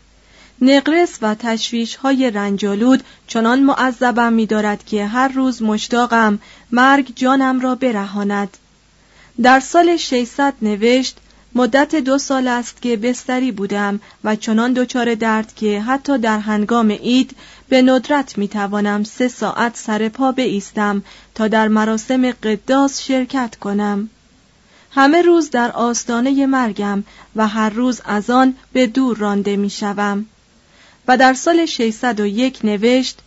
نقرس 0.62 1.18
و 1.22 1.36
تشویش 1.36 1.96
های 1.96 2.32
رنجالود 2.32 3.04
چنان 3.28 3.64
معذبم 3.64 4.34
می 4.34 4.46
دارد 4.46 4.86
که 4.86 5.06
هر 5.06 5.28
روز 5.28 5.62
مشتاقم 5.62 6.40
مرگ 6.72 7.14
جانم 7.16 7.60
را 7.60 7.76
برهاند. 7.76 8.58
در 9.42 9.60
سال 9.60 9.98
600 9.98 10.54
نوشت 10.62 11.18
مدت 11.56 11.96
دو 11.96 12.18
سال 12.18 12.48
است 12.48 12.82
که 12.82 12.98
بستری 12.98 13.52
بودم 13.52 14.00
و 14.24 14.36
چنان 14.36 14.74
دچار 14.74 15.16
درد 15.16 15.56
که 15.56 15.82
حتی 15.82 16.18
در 16.18 16.40
هنگام 16.40 16.92
عید 16.92 17.36
به 17.70 17.82
ندرت 17.82 18.38
می 18.38 18.48
توانم 18.48 19.04
سه 19.04 19.28
ساعت 19.28 19.78
سر 19.78 20.10
پا 20.10 20.32
بایستم 20.32 21.04
تا 21.36 21.48
در 21.48 21.68
مراسم 21.68 22.32
قداس 22.32 23.02
شرکت 23.02 23.56
کنم. 23.56 24.10
همه 24.96 25.22
روز 25.22 25.50
در 25.50 25.72
آستانه 25.72 26.46
مرگم 26.46 27.04
و 27.36 27.48
هر 27.48 27.70
روز 27.70 28.02
از 28.06 28.30
آن 28.30 28.56
به 28.74 28.88
دور 28.88 29.18
رانده 29.18 29.56
می 29.56 29.70
شوم. 29.70 30.26
و 31.08 31.18
در 31.18 31.34
سال 31.34 31.66
601 31.66 32.66
نوشت 32.66 33.20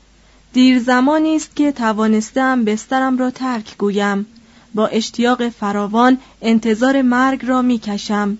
دیر 0.52 0.78
زمانی 0.78 1.36
است 1.36 1.56
که 1.56 1.72
توانستم 1.72 2.64
بسترم 2.64 3.18
را 3.18 3.30
ترک 3.30 3.76
گویم 3.78 4.26
با 4.74 4.86
اشتیاق 4.86 5.48
فراوان 5.48 6.18
انتظار 6.42 7.02
مرگ 7.02 7.46
را 7.46 7.62
می‌کشم 7.62 8.38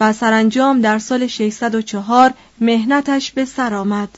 و 0.00 0.12
سرانجام 0.12 0.80
در 0.80 0.98
سال 0.98 1.26
604 1.26 2.34
مهنتش 2.60 3.30
به 3.32 3.44
سر 3.44 3.74
آمد. 3.74 4.08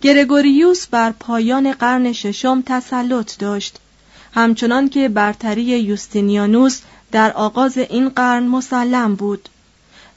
گرگوریوس 0.00 0.86
بر 0.86 1.10
پایان 1.10 1.72
قرن 1.72 2.12
ششم 2.12 2.62
تسلط 2.66 3.38
داشت 3.38 3.78
همچنان 4.34 4.88
که 4.88 5.08
برتری 5.08 5.62
یوستینیانوس 5.62 6.80
در 7.12 7.32
آغاز 7.32 7.78
این 7.78 8.08
قرن 8.08 8.42
مسلم 8.46 9.14
بود 9.14 9.48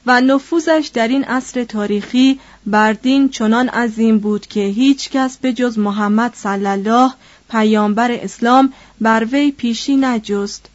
و 0.06 0.20
نفوذش 0.20 0.90
در 0.94 1.08
این 1.08 1.24
عصر 1.24 1.64
تاریخی 1.64 2.40
بر 2.66 2.92
دین 2.92 3.28
چنان 3.28 3.68
عظیم 3.68 4.18
بود 4.18 4.46
که 4.46 4.60
هیچ 4.60 5.10
کس 5.10 5.36
به 5.36 5.52
جز 5.52 5.78
محمد 5.78 6.34
صلی 6.34 6.66
الله 6.66 7.12
پیامبر 7.50 8.12
اسلام 8.12 8.72
بر 9.00 9.24
وی 9.32 9.50
پیشی 9.50 9.96
نجست. 9.96 10.66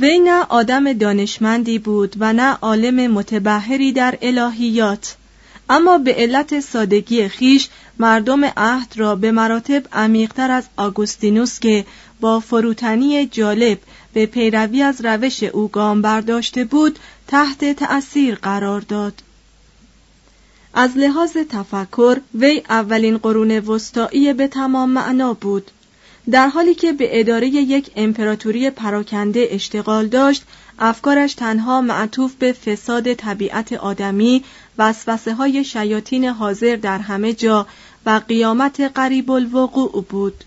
وی 0.00 0.18
نه 0.18 0.44
آدم 0.48 0.92
دانشمندی 0.92 1.78
بود 1.78 2.16
و 2.18 2.32
نه 2.32 2.52
عالم 2.52 3.12
متبهری 3.12 3.92
در 3.92 4.18
الهیات 4.22 5.16
اما 5.70 5.98
به 5.98 6.14
علت 6.14 6.60
سادگی 6.60 7.28
خیش 7.28 7.68
مردم 7.98 8.44
عهد 8.44 8.92
را 8.96 9.16
به 9.16 9.32
مراتب 9.32 9.82
عمیقتر 9.92 10.50
از 10.50 10.64
آگوستینوس 10.76 11.58
که 11.58 11.84
با 12.20 12.40
فروتنی 12.40 13.26
جالب 13.26 13.78
به 14.12 14.26
پیروی 14.26 14.82
از 14.82 15.04
روش 15.04 15.42
او 15.42 15.68
گام 15.68 16.02
برداشته 16.02 16.64
بود 16.64 16.98
تحت 17.26 17.72
تأثیر 17.72 18.34
قرار 18.34 18.80
داد. 18.80 19.22
از 20.74 20.96
لحاظ 20.96 21.36
تفکر 21.50 22.20
وی 22.34 22.62
اولین 22.68 23.18
قرون 23.18 23.58
وسطایی 23.58 24.32
به 24.32 24.48
تمام 24.48 24.90
معنا 24.90 25.34
بود. 25.34 25.70
در 26.30 26.48
حالی 26.48 26.74
که 26.74 26.92
به 26.92 27.20
اداره 27.20 27.46
یک 27.48 27.90
امپراتوری 27.96 28.70
پراکنده 28.70 29.48
اشتغال 29.50 30.06
داشت 30.06 30.44
افکارش 30.78 31.34
تنها 31.34 31.80
معطوف 31.80 32.34
به 32.34 32.52
فساد 32.52 33.14
طبیعت 33.14 33.72
آدمی 33.72 34.44
وسوسه 34.78 35.34
های 35.34 35.64
شیاطین 35.64 36.24
حاضر 36.24 36.76
در 36.76 36.98
همه 36.98 37.32
جا 37.32 37.66
و 38.06 38.20
قیامت 38.28 38.80
قریب 38.80 39.30
الوقوع 39.30 40.04
بود. 40.08 40.44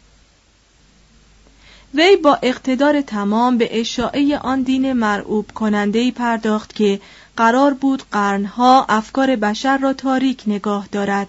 وی 1.96 2.16
با 2.16 2.40
اقتدار 2.42 3.02
تمام 3.02 3.58
به 3.58 3.80
اشاعه 3.80 4.38
آن 4.38 4.62
دین 4.62 4.94
مرعوب 4.94 5.52
کننده 5.52 6.12
پرداخت 6.12 6.75
که 6.75 7.00
قرار 7.38 7.74
بود 7.74 8.04
قرنها 8.12 8.86
افکار 8.90 9.36
بشر 9.36 9.78
را 9.78 9.94
تاریک 9.94 10.44
نگاه 10.48 10.88
دارد 10.92 11.28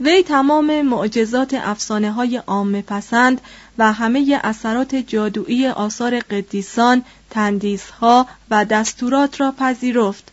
وی 0.00 0.22
تمام 0.22 0.82
معجزات 0.82 1.54
افسانه 1.54 2.12
های 2.12 2.36
عام 2.36 2.80
پسند 2.80 3.40
و 3.78 3.92
همه 3.92 4.40
اثرات 4.44 4.94
جادویی 4.94 5.66
آثار 5.66 6.20
قدیسان، 6.20 7.02
تندیسها 7.30 8.26
و 8.50 8.64
دستورات 8.64 9.40
را 9.40 9.52
پذیرفت. 9.52 10.28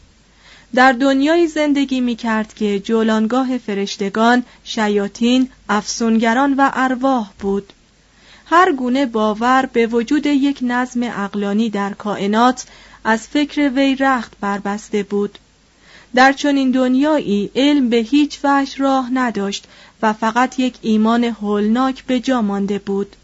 در 0.75 0.91
دنیای 0.91 1.47
زندگی 1.47 2.01
می 2.01 2.15
کرد 2.15 2.53
که 2.53 2.79
جولانگاه 2.79 3.57
فرشتگان، 3.57 4.43
شیاطین، 4.63 5.49
افسونگران 5.69 6.53
و 6.53 6.71
ارواح 6.73 7.29
بود. 7.39 7.73
هر 8.53 8.71
گونه 8.71 9.05
باور 9.05 9.69
به 9.73 9.87
وجود 9.87 10.25
یک 10.25 10.59
نظم 10.61 11.03
اقلانی 11.03 11.69
در 11.69 11.93
کائنات 11.93 12.65
از 13.03 13.27
فکر 13.27 13.71
وی 13.75 13.95
رخت 13.95 14.33
بربسته 14.41 15.03
بود. 15.03 15.39
در 16.15 16.33
چنین 16.33 16.71
دنیایی 16.71 17.51
علم 17.55 17.89
به 17.89 17.97
هیچ 17.97 18.39
وجه 18.43 18.77
راه 18.77 19.09
نداشت 19.13 19.67
و 20.01 20.13
فقط 20.13 20.59
یک 20.59 20.75
ایمان 20.81 21.23
هولناک 21.23 22.03
به 22.05 22.19
جا 22.19 22.41
مانده 22.41 22.79
بود 22.79 23.15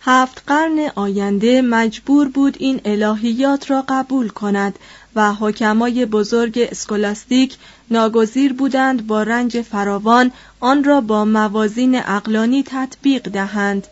هفت 0.00 0.42
قرن 0.46 0.90
آینده 0.94 1.62
مجبور 1.62 2.28
بود 2.28 2.56
این 2.58 2.80
الهیات 2.84 3.70
را 3.70 3.84
قبول 3.88 4.28
کند 4.28 4.78
و 5.14 5.32
حکمای 5.32 6.06
بزرگ 6.06 6.68
اسکولاستیک 6.70 7.56
ناگزیر 7.90 8.52
بودند 8.52 9.06
با 9.06 9.22
رنج 9.22 9.60
فراوان 9.60 10.32
آن 10.60 10.84
را 10.84 11.00
با 11.00 11.24
موازین 11.24 11.96
اقلانی 11.96 12.62
تطبیق 12.62 13.28
دهند 13.28 13.86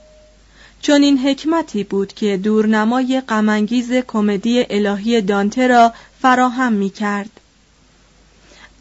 چون 0.83 1.03
این 1.03 1.19
حکمتی 1.19 1.85
بود 1.85 2.13
که 2.13 2.37
دورنمای 2.37 3.23
غمانگیز 3.29 3.93
کمدی 3.93 4.67
الهی 4.71 5.21
دانته 5.21 5.67
را 5.67 5.93
فراهم 6.23 6.73
می 6.73 6.91
کرد. 6.91 7.31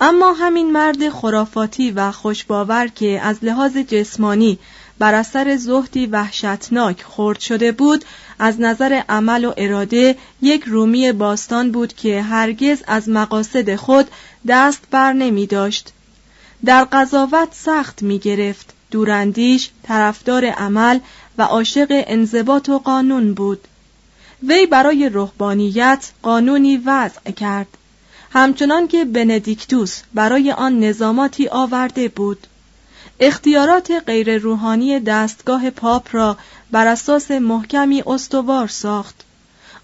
اما 0.01 0.33
همین 0.33 0.71
مرد 0.71 1.09
خرافاتی 1.09 1.91
و 1.91 2.11
خوشباور 2.11 2.87
که 2.87 3.21
از 3.23 3.37
لحاظ 3.41 3.77
جسمانی 3.77 4.59
بر 4.99 5.13
اثر 5.13 5.55
زهدی 5.55 6.05
وحشتناک 6.05 7.03
خورد 7.03 7.39
شده 7.39 7.71
بود 7.71 8.05
از 8.39 8.61
نظر 8.61 9.01
عمل 9.09 9.45
و 9.45 9.53
اراده 9.57 10.15
یک 10.41 10.63
رومی 10.63 11.11
باستان 11.11 11.71
بود 11.71 11.93
که 11.93 12.21
هرگز 12.21 12.83
از 12.87 13.09
مقاصد 13.09 13.75
خود 13.75 14.07
دست 14.47 14.81
بر 14.91 15.13
نمی 15.13 15.47
داشت. 15.47 15.93
در 16.65 16.83
قضاوت 16.83 17.49
سخت 17.51 18.01
می 18.01 18.19
گرفت 18.19 18.73
دوراندیش 18.91 19.69
طرفدار 19.83 20.45
عمل 20.45 20.99
و 21.41 21.43
عاشق 21.43 21.87
انضباط 21.89 22.69
و 22.69 22.79
قانون 22.79 23.33
بود. 23.33 23.67
وی 24.47 24.65
برای 24.65 25.09
رهبانیت 25.13 26.11
قانونی 26.23 26.77
وضع 26.77 27.31
کرد. 27.31 27.67
همچنان 28.31 28.87
که 28.87 29.05
بندیکتوس 29.05 30.01
برای 30.13 30.51
آن 30.51 30.79
نظاماتی 30.79 31.47
آورده 31.47 32.07
بود. 32.07 32.47
اختیارات 33.19 33.91
غیر 34.05 34.37
روحانی 34.37 34.99
دستگاه 34.99 35.69
پاپ 35.69 36.07
را 36.11 36.37
بر 36.71 36.87
اساس 36.87 37.31
محکمی 37.31 38.03
استوار 38.07 38.67
ساخت. 38.67 39.23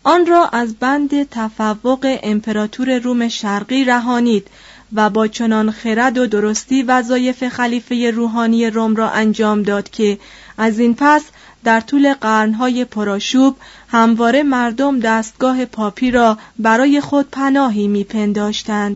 آن 0.03 0.25
را 0.25 0.47
از 0.47 0.75
بند 0.75 1.29
تفوق 1.29 2.17
امپراتور 2.23 2.99
روم 2.99 3.27
شرقی 3.27 3.83
رهانید 3.83 4.47
و 4.93 5.09
با 5.09 5.27
چنان 5.27 5.71
خرد 5.71 6.17
و 6.17 6.27
درستی 6.27 6.83
وظایف 6.83 7.47
خلیفه 7.47 8.11
روحانی 8.11 8.69
روم 8.69 8.95
را 8.95 9.09
انجام 9.09 9.63
داد 9.63 9.89
که 9.89 10.17
از 10.57 10.79
این 10.79 10.95
پس 10.99 11.23
در 11.63 11.79
طول 11.81 12.13
قرنهای 12.13 12.85
پراشوب 12.85 13.57
همواره 13.87 14.43
مردم 14.43 14.99
دستگاه 14.99 15.65
پاپی 15.65 16.11
را 16.11 16.37
برای 16.59 17.01
خود 17.01 17.27
پناهی 17.31 17.87
میپنداشتند. 17.87 18.95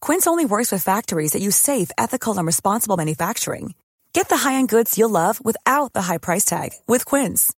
Quince 0.00 0.26
only 0.26 0.44
works 0.44 0.70
with 0.70 0.82
factories 0.82 1.32
that 1.32 1.42
use 1.42 1.56
safe, 1.56 1.90
ethical, 1.96 2.36
and 2.36 2.46
responsible 2.46 2.98
manufacturing. 2.98 3.74
Get 4.12 4.28
the 4.28 4.36
high-end 4.36 4.68
goods 4.68 4.98
you'll 4.98 5.18
love 5.22 5.42
without 5.42 5.92
the 5.94 6.02
high 6.02 6.18
price 6.18 6.44
tag 6.44 6.70
with 6.86 7.06
Quince. 7.06 7.52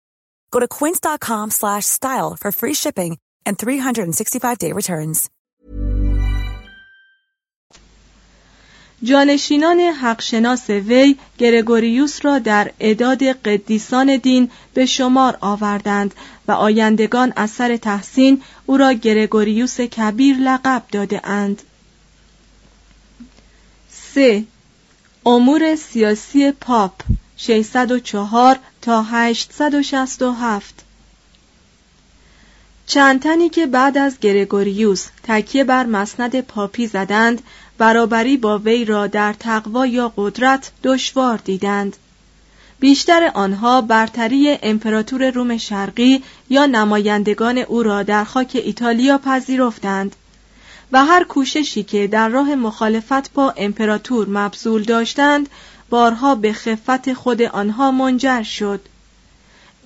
Go 0.50 0.60
to 0.60 0.68
quince.com/style 0.68 2.36
for 2.40 2.50
free 2.52 2.74
shipping 2.74 3.18
and 3.46 3.56
365-day 3.56 4.72
returns. 4.72 5.30
جانشینان 9.02 9.80
حقشناس 9.80 10.70
وی 10.70 11.16
گرگوریوس 11.38 12.24
را 12.24 12.38
در 12.38 12.72
اعداد 12.80 13.22
قدیسان 13.22 14.16
دین 14.16 14.50
به 14.74 14.86
شمار 14.86 15.38
آوردند 15.40 16.14
و 16.48 16.52
آیندگان 16.52 17.32
اثر 17.36 17.76
تحسین 17.76 18.42
او 18.66 18.76
را 18.76 18.92
گرگوریوس 18.92 19.80
کبیر 19.80 20.36
لقب 20.36 20.82
داده 20.92 21.26
اند. 21.26 21.62
3. 24.18 24.44
امور 25.26 25.76
سیاسی 25.76 26.52
پاپ 26.52 26.92
604 27.36 28.58
تا 28.82 29.02
867 29.02 30.84
چند 32.86 33.22
تنی 33.22 33.48
که 33.48 33.66
بعد 33.66 33.98
از 33.98 34.20
گرگوریوس 34.20 35.06
تکیه 35.22 35.64
بر 35.64 35.86
مسند 35.86 36.40
پاپی 36.40 36.86
زدند 36.86 37.42
برابری 37.78 38.36
با 38.36 38.58
وی 38.58 38.84
را 38.84 39.06
در 39.06 39.32
تقوا 39.32 39.86
یا 39.86 40.12
قدرت 40.16 40.70
دشوار 40.84 41.38
دیدند. 41.44 41.96
بیشتر 42.80 43.30
آنها 43.34 43.80
برتری 43.80 44.58
امپراتور 44.62 45.30
روم 45.30 45.56
شرقی 45.56 46.22
یا 46.50 46.66
نمایندگان 46.66 47.58
او 47.58 47.82
را 47.82 48.02
در 48.02 48.24
خاک 48.24 48.50
ایتالیا 48.64 49.18
پذیرفتند. 49.18 50.16
و 50.92 51.04
هر 51.04 51.24
کوششی 51.24 51.82
که 51.82 52.06
در 52.06 52.28
راه 52.28 52.54
مخالفت 52.54 53.32
با 53.32 53.54
امپراتور 53.56 54.28
مبذول 54.28 54.82
داشتند 54.82 55.48
بارها 55.90 56.34
به 56.34 56.52
خفت 56.52 57.12
خود 57.12 57.42
آنها 57.42 57.90
منجر 57.90 58.42
شد. 58.42 58.80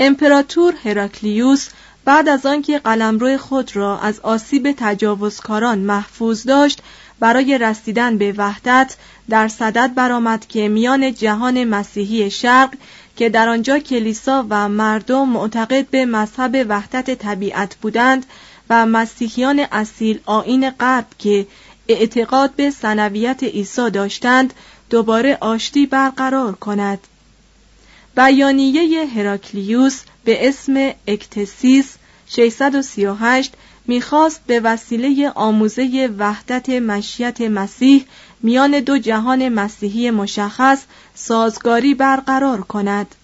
امپراتور 0.01 0.75
هراکلیوس 0.85 1.69
بعد 2.05 2.29
از 2.29 2.47
آنکه 2.47 2.79
قلمرو 2.79 3.39
خود 3.39 3.77
را 3.77 3.99
از 3.99 4.21
آسیب 4.21 4.75
تجاوزکاران 4.77 5.79
محفوظ 5.79 6.47
داشت 6.47 6.83
برای 7.21 7.59
رسیدن 7.59 8.19
به 8.19 8.35
وحدت 8.37 8.97
در 9.31 9.49
صدد 9.49 9.95
برآمد 9.95 10.47
که 10.47 10.69
میان 10.69 11.15
جهان 11.15 11.65
مسیحی 11.65 12.31
شرق 12.31 12.71
که 13.17 13.29
در 13.29 13.49
آنجا 13.49 13.79
کلیسا 13.79 14.47
و 14.51 14.69
مردم 14.69 15.29
معتقد 15.29 15.87
به 15.87 16.07
مذهب 16.07 16.67
وحدت 16.69 17.15
طبیعت 17.15 17.75
بودند 17.75 18.27
و 18.73 18.87
مسیحیان 18.87 19.67
اصیل 19.73 20.21
آین 20.27 20.71
غرب 20.71 21.07
که 21.19 21.47
اعتقاد 21.89 22.55
به 22.57 22.71
سنویت 22.71 23.43
عیسی 23.43 23.91
داشتند 23.91 24.55
دوباره 24.91 25.39
آشتی 25.41 25.87
برقرار 25.87 26.55
کند. 26.55 26.99
بیانیه 28.17 29.07
هراکلیوس 29.07 30.01
به 30.25 30.49
اسم 30.49 30.91
اکتسیس 31.07 31.95
638 32.27 33.53
می‌خواست 33.87 34.41
به 34.47 34.61
وسیله 34.61 35.33
آموزه 35.35 36.11
وحدت 36.19 36.69
مشیت 36.69 37.41
مسیح 37.41 38.05
میان 38.43 38.81
دو 38.81 38.99
جهان 38.99 39.49
مسیحی 39.49 40.11
مشخص 40.11 40.83
سازگاری 41.15 41.95
برقرار 41.95 42.61
کند. 42.61 43.15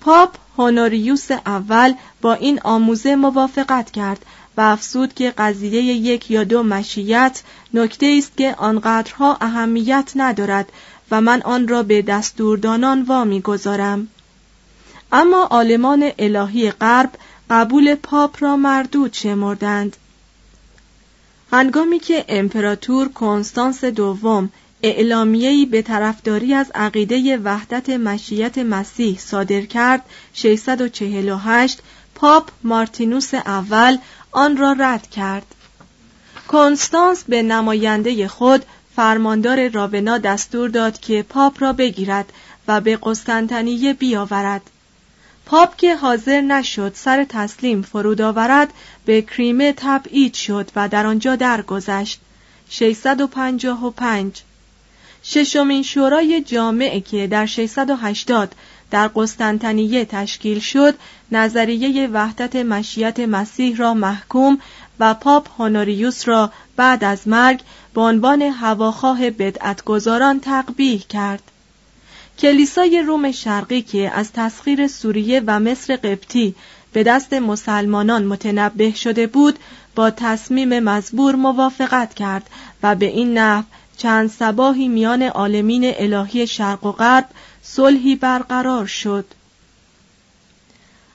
پاپ 0.00 0.34
هونوریوس 0.58 1.30
اول 1.30 1.94
با 2.22 2.34
این 2.34 2.60
آموزه 2.64 3.16
موافقت 3.16 3.90
کرد 3.90 4.26
و 4.56 4.60
افسود 4.60 5.14
که 5.14 5.30
قضیه 5.30 5.82
یک 5.82 6.30
یا 6.30 6.44
دو 6.44 6.62
مشیت 6.62 7.42
نکته 7.74 8.14
است 8.18 8.36
که 8.36 8.54
آنقدرها 8.58 9.36
اهمیت 9.40 10.12
ندارد 10.16 10.72
و 11.10 11.20
من 11.20 11.42
آن 11.42 11.68
را 11.68 11.82
به 11.82 12.02
دستوردانان 12.02 13.02
وامی 13.02 13.40
گذارم. 13.40 14.08
اما 15.12 15.46
آلمان 15.46 16.10
الهی 16.18 16.70
غرب 16.70 17.10
قبول 17.50 17.94
پاپ 17.94 18.36
را 18.40 18.56
مردود 18.56 19.12
شمردند 19.12 19.96
هنگامی 21.52 21.98
که 21.98 22.24
امپراتور 22.28 23.08
کنستانس 23.08 23.84
دوم 23.84 24.50
اعلامیه‌ای 24.86 25.66
به 25.66 25.82
طرفداری 25.82 26.54
از 26.54 26.70
عقیده 26.74 27.36
وحدت 27.36 27.90
مشیت 27.90 28.58
مسیح 28.58 29.18
صادر 29.18 29.60
کرد 29.60 30.02
648 30.34 31.78
پاپ 32.14 32.50
مارتینوس 32.62 33.34
اول 33.34 33.98
آن 34.32 34.56
را 34.56 34.72
رد 34.78 35.10
کرد. 35.10 35.54
کنستانس 36.48 37.24
به 37.24 37.42
نماینده 37.42 38.28
خود 38.28 38.64
فرماندار 38.96 39.68
راونا 39.68 40.18
دستور 40.18 40.68
داد 40.68 41.00
که 41.00 41.22
پاپ 41.22 41.62
را 41.62 41.72
بگیرد 41.72 42.32
و 42.68 42.80
به 42.80 42.98
قسطنطنیه 43.02 43.94
بیاورد. 43.94 44.70
پاپ 45.46 45.76
که 45.76 45.96
حاضر 45.96 46.40
نشد 46.40 46.92
سر 46.94 47.24
تسلیم 47.28 47.82
فرود 47.82 48.20
آورد 48.20 48.72
به 49.04 49.22
کریمه 49.22 49.74
تبعید 49.76 50.34
شد 50.34 50.70
و 50.76 50.88
در 50.88 51.06
آنجا 51.06 51.36
درگذشت. 51.36 52.20
655 52.68 54.42
ششمین 55.28 55.82
شورای 55.82 56.40
جامعه 56.40 57.00
که 57.00 57.26
در 57.26 57.46
680 57.46 58.54
در 58.90 59.08
قسطنطنیه 59.08 60.04
تشکیل 60.04 60.58
شد 60.58 60.94
نظریه 61.32 62.06
وحدت 62.06 62.56
مشیت 62.56 63.20
مسیح 63.20 63.76
را 63.76 63.94
محکوم 63.94 64.58
و 65.00 65.14
پاپ 65.14 65.48
هونوریوس 65.58 66.28
را 66.28 66.52
بعد 66.76 67.04
از 67.04 67.28
مرگ 67.28 67.60
به 67.94 68.00
عنوان 68.00 68.42
هواخواه 68.42 69.30
بدعتگذاران 69.30 70.40
تقبیح 70.40 71.04
کرد. 71.08 71.42
کلیسای 72.38 73.02
روم 73.02 73.32
شرقی 73.32 73.82
که 73.82 74.10
از 74.10 74.32
تسخیر 74.32 74.86
سوریه 74.86 75.42
و 75.46 75.60
مصر 75.60 75.96
قبطی 75.96 76.54
به 76.92 77.02
دست 77.02 77.32
مسلمانان 77.32 78.24
متنبه 78.24 78.94
شده 78.94 79.26
بود 79.26 79.58
با 79.94 80.10
تصمیم 80.10 80.80
مزبور 80.80 81.34
موافقت 81.34 82.14
کرد 82.14 82.50
و 82.82 82.94
به 82.94 83.06
این 83.06 83.38
نحو 83.38 83.64
چند 83.96 84.30
سباهی 84.30 84.88
میان 84.88 85.22
عالمین 85.22 85.94
الهی 85.96 86.46
شرق 86.46 86.84
و 86.86 86.92
غرب 86.92 87.28
صلحی 87.62 88.16
برقرار 88.16 88.86
شد. 88.86 89.24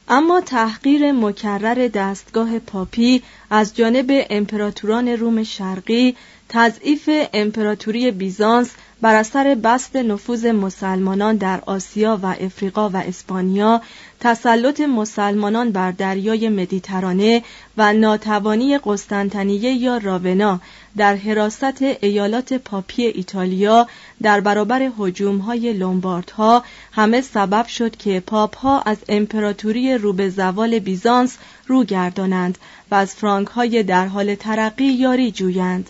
اما 0.08 0.42
تحقیر 0.42 1.12
مکرر 1.12 1.88
دستگاه 1.88 2.60
پاپی 2.60 3.24
از 3.50 3.76
جانب 3.76 4.26
امپراتوران 4.30 5.08
روم 5.08 5.44
شرقی 5.44 6.16
تضعیف 6.50 7.10
امپراتوری 7.34 8.12
بیزانس 8.12 8.72
بر 9.02 9.16
اثر 9.16 9.56
بست 9.56 9.96
نفوذ 9.96 10.46
مسلمانان 10.46 11.38
در 11.38 11.62
آسیا 11.66 12.20
و 12.24 12.26
افریقا 12.26 12.90
و 12.90 12.98
اسپانیا 12.98 13.82
تسلط 14.20 14.80
مسلمانان 14.80 15.72
بر 15.72 15.92
دریای 15.92 16.50
مدیترانه 16.50 17.44
و 17.78 17.94
ناتوانی 17.94 18.78
قسطنطنیه 18.78 19.72
یا 19.74 19.98
راونا 19.98 20.60
در 20.98 21.16
حراست 21.16 21.82
ایالات 21.82 22.54
پاپی 22.54 23.06
ایتالیا 23.06 23.88
در 24.22 24.40
برابر 24.40 24.90
هجوم‌های 25.00 25.74
لومباردها 25.74 26.64
همه 26.92 27.22
سبب 27.22 27.68
شد 27.68 27.96
که 27.96 28.20
پاپها 28.20 28.82
از 28.82 28.98
امپراتوری 29.10 29.98
رو 29.98 30.14
به 30.14 30.30
زوال 30.30 30.80
بیزانس 30.80 31.38
رو 31.68 31.84
گردانند 31.84 32.58
و 32.92 32.96
از 32.96 33.16
فرانک‌های 33.16 33.84
در 33.84 34.08
حال 34.08 34.36
ترقی 34.36 34.86
یاری 34.86 35.32
جویند. 35.32 35.90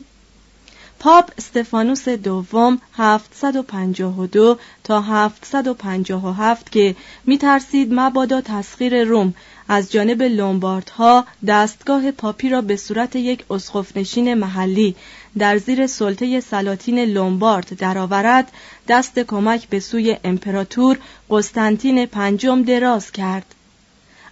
پاپ 0.99 1.31
استفانوس 1.37 2.09
دوم 2.09 2.81
752 2.93 4.57
تا 4.83 5.01
757 5.01 6.71
که 6.71 6.95
میترسید 7.25 7.93
مبادا 7.93 8.41
تسخیر 8.41 9.03
روم 9.03 9.33
از 9.73 9.91
جانب 9.91 10.21
لومباردها 10.21 11.25
دستگاه 11.47 12.11
پاپی 12.11 12.49
را 12.49 12.61
به 12.61 12.75
صورت 12.75 13.15
یک 13.15 13.45
اسقفنشین 13.49 14.33
محلی 14.33 14.95
در 15.37 15.57
زیر 15.57 15.87
سلطه 15.87 16.39
سلاطین 16.39 16.99
لومبارد 16.99 17.77
درآورد 17.77 18.51
دست 18.87 19.19
کمک 19.19 19.67
به 19.67 19.79
سوی 19.79 20.17
امپراتور 20.23 20.97
قسطنطین 21.29 22.05
پنجم 22.05 22.63
دراز 22.63 23.11
کرد. 23.11 23.45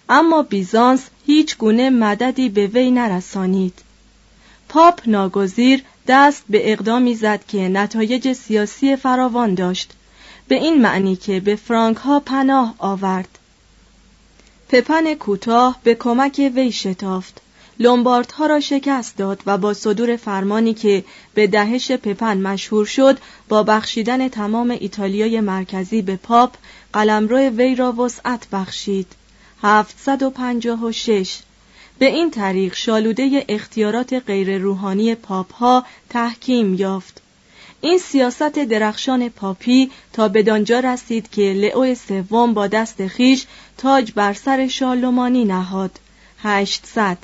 اما 0.08 0.42
بیزانس 0.42 1.06
هیچ 1.26 1.56
گونه 1.56 1.90
مددی 1.90 2.48
به 2.48 2.66
وی 2.66 2.90
نرسانید. 2.90 3.78
پاپ 4.68 5.00
ناگزیر 5.06 5.82
دست 6.06 6.42
به 6.48 6.72
اقدامی 6.72 7.14
زد 7.14 7.40
که 7.48 7.68
نتایج 7.68 8.32
سیاسی 8.32 8.96
فراوان 8.96 9.54
داشت. 9.54 9.92
به 10.48 10.54
این 10.54 10.82
معنی 10.82 11.16
که 11.16 11.40
به 11.40 11.56
فرانک 11.56 11.96
ها 11.96 12.20
پناه 12.20 12.74
آورد. 12.78 13.39
پپن 14.72 15.14
کوتاه 15.14 15.78
به 15.82 15.94
کمک 15.94 16.50
وی 16.54 16.72
شتافت. 16.72 17.40
ها 18.34 18.46
را 18.46 18.60
شکست 18.60 19.16
داد 19.16 19.42
و 19.46 19.58
با 19.58 19.74
صدور 19.74 20.16
فرمانی 20.16 20.74
که 20.74 21.04
به 21.34 21.46
دهش 21.46 21.92
پپن 21.92 22.38
مشهور 22.38 22.86
شد 22.86 23.18
با 23.48 23.62
بخشیدن 23.62 24.28
تمام 24.28 24.70
ایتالیای 24.70 25.40
مرکزی 25.40 26.02
به 26.02 26.16
پاپ 26.16 26.54
قلمرو 26.92 27.38
وی 27.38 27.74
را 27.74 27.92
وسعت 27.92 28.46
بخشید. 28.52 29.06
756 29.62 31.38
به 31.98 32.06
این 32.06 32.30
طریق 32.30 32.74
شالوده 32.74 33.44
اختیارات 33.48 34.12
غیر 34.12 34.58
روحانی 34.58 35.14
پاپ 35.14 35.52
ها 35.52 35.84
تحکیم 36.08 36.74
یافت. 36.74 37.22
این 37.80 37.98
سیاست 37.98 38.58
درخشان 38.58 39.28
پاپی 39.28 39.90
تا 40.12 40.28
بدانجا 40.28 40.80
رسید 40.80 41.30
که 41.30 41.52
لئو 41.52 41.94
سوم 41.94 42.54
با 42.54 42.66
دست 42.66 43.06
خیش 43.06 43.46
تاج 43.80 44.12
بر 44.12 44.32
سر 44.32 44.68
شالومانی 44.68 45.44
نهاد. 45.44 45.98
800 46.42 47.18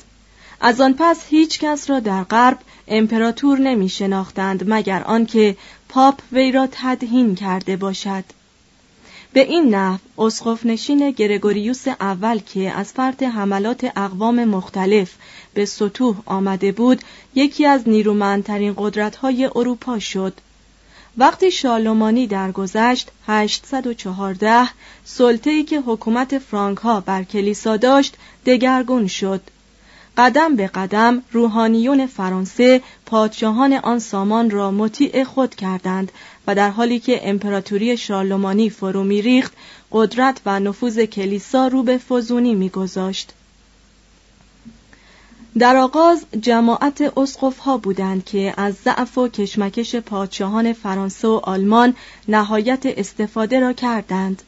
از 0.61 0.81
آن 0.81 0.95
پس 0.99 1.25
هیچ 1.29 1.59
کس 1.59 1.89
را 1.89 1.99
در 1.99 2.23
غرب 2.23 2.57
امپراتور 2.87 3.59
نمی 3.59 3.89
شناختند 3.89 4.63
مگر 4.67 5.03
آنکه 5.03 5.57
پاپ 5.89 6.19
وی 6.31 6.51
را 6.51 6.67
تدهین 6.71 7.35
کرده 7.35 7.75
باشد. 7.75 8.23
به 9.33 9.39
این 9.39 9.75
نحو 9.75 9.99
اسقف 10.17 10.65
نشین 10.65 11.11
گرگوریوس 11.11 11.87
اول 11.87 12.39
که 12.39 12.71
از 12.71 12.93
فرط 12.93 13.23
حملات 13.23 13.91
اقوام 13.95 14.45
مختلف 14.45 15.13
به 15.53 15.65
سطوح 15.65 16.15
آمده 16.25 16.71
بود 16.71 17.01
یکی 17.35 17.65
از 17.65 17.89
نیرومندترین 17.89 18.73
قدرت‌های 18.77 19.45
اروپا 19.45 19.99
شد. 19.99 20.33
وقتی 21.17 21.51
شالومانی 21.51 22.27
درگذشت 22.27 23.11
814 23.27 24.69
سلطه‌ای 25.05 25.63
که 25.63 25.79
حکومت 25.79 26.37
فرانک 26.37 26.77
ها 26.77 26.99
بر 26.99 27.23
کلیسا 27.23 27.77
داشت 27.77 28.15
دگرگون 28.45 29.07
شد. 29.07 29.41
قدم 30.17 30.55
به 30.55 30.67
قدم 30.67 31.23
روحانیون 31.31 32.05
فرانسه 32.05 32.81
پادشاهان 33.05 33.73
آن 33.73 33.99
سامان 33.99 34.49
را 34.49 34.71
مطیع 34.71 35.23
خود 35.23 35.55
کردند 35.55 36.11
و 36.47 36.55
در 36.55 36.69
حالی 36.69 36.99
که 36.99 37.29
امپراتوری 37.29 37.97
شارلمانی 37.97 38.69
فرو 38.69 39.03
میریخت 39.03 39.53
قدرت 39.91 40.41
و 40.45 40.59
نفوذ 40.59 40.99
کلیسا 40.99 41.67
رو 41.67 41.83
به 41.83 41.97
فزونی 41.97 42.55
میگذاشت. 42.55 43.33
در 45.59 45.75
آغاز 45.75 46.25
جماعت 46.41 47.17
اسقف 47.17 47.57
ها 47.57 47.77
بودند 47.77 48.25
که 48.25 48.53
از 48.57 48.75
ضعف 48.75 49.17
و 49.17 49.27
کشمکش 49.27 49.95
پادشاهان 49.95 50.73
فرانسه 50.73 51.27
و 51.27 51.39
آلمان 51.43 51.95
نهایت 52.27 52.85
استفاده 52.85 53.59
را 53.59 53.73
کردند. 53.73 54.41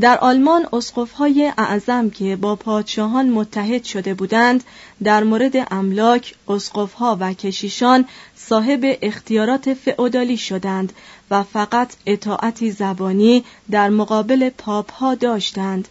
در 0.00 0.18
آلمان 0.18 0.66
اسقف‌های 0.72 1.52
اعظم 1.58 2.10
که 2.10 2.36
با 2.36 2.56
پادشاهان 2.56 3.28
متحد 3.30 3.84
شده 3.84 4.14
بودند 4.14 4.64
در 5.02 5.24
مورد 5.24 5.52
املاک 5.70 6.34
اسقف‌ها 6.48 7.16
و 7.20 7.32
کشیشان 7.32 8.04
صاحب 8.36 8.98
اختیارات 9.02 9.74
فئودالی 9.74 10.36
شدند 10.36 10.92
و 11.30 11.42
فقط 11.42 11.92
اطاعتی 12.06 12.70
زبانی 12.70 13.44
در 13.70 13.88
مقابل 13.90 14.50
پاپها 14.50 15.14
داشتند. 15.14 15.88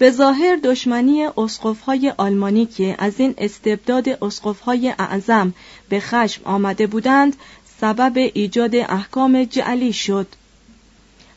به 0.00 0.10
ظاهر 0.10 0.56
دشمنی 0.56 1.24
اسقف‌های 1.24 2.12
آلمانی 2.16 2.66
که 2.66 2.94
از 2.98 3.12
این 3.20 3.34
استبداد 3.38 4.08
اسقف‌های 4.08 4.94
اعظم 4.98 5.54
به 5.88 6.00
خشم 6.00 6.42
آمده 6.44 6.86
بودند 6.86 7.36
سبب 7.80 8.12
ایجاد 8.34 8.76
احکام 8.76 9.44
جعلی 9.44 9.92
شد. 9.92 10.26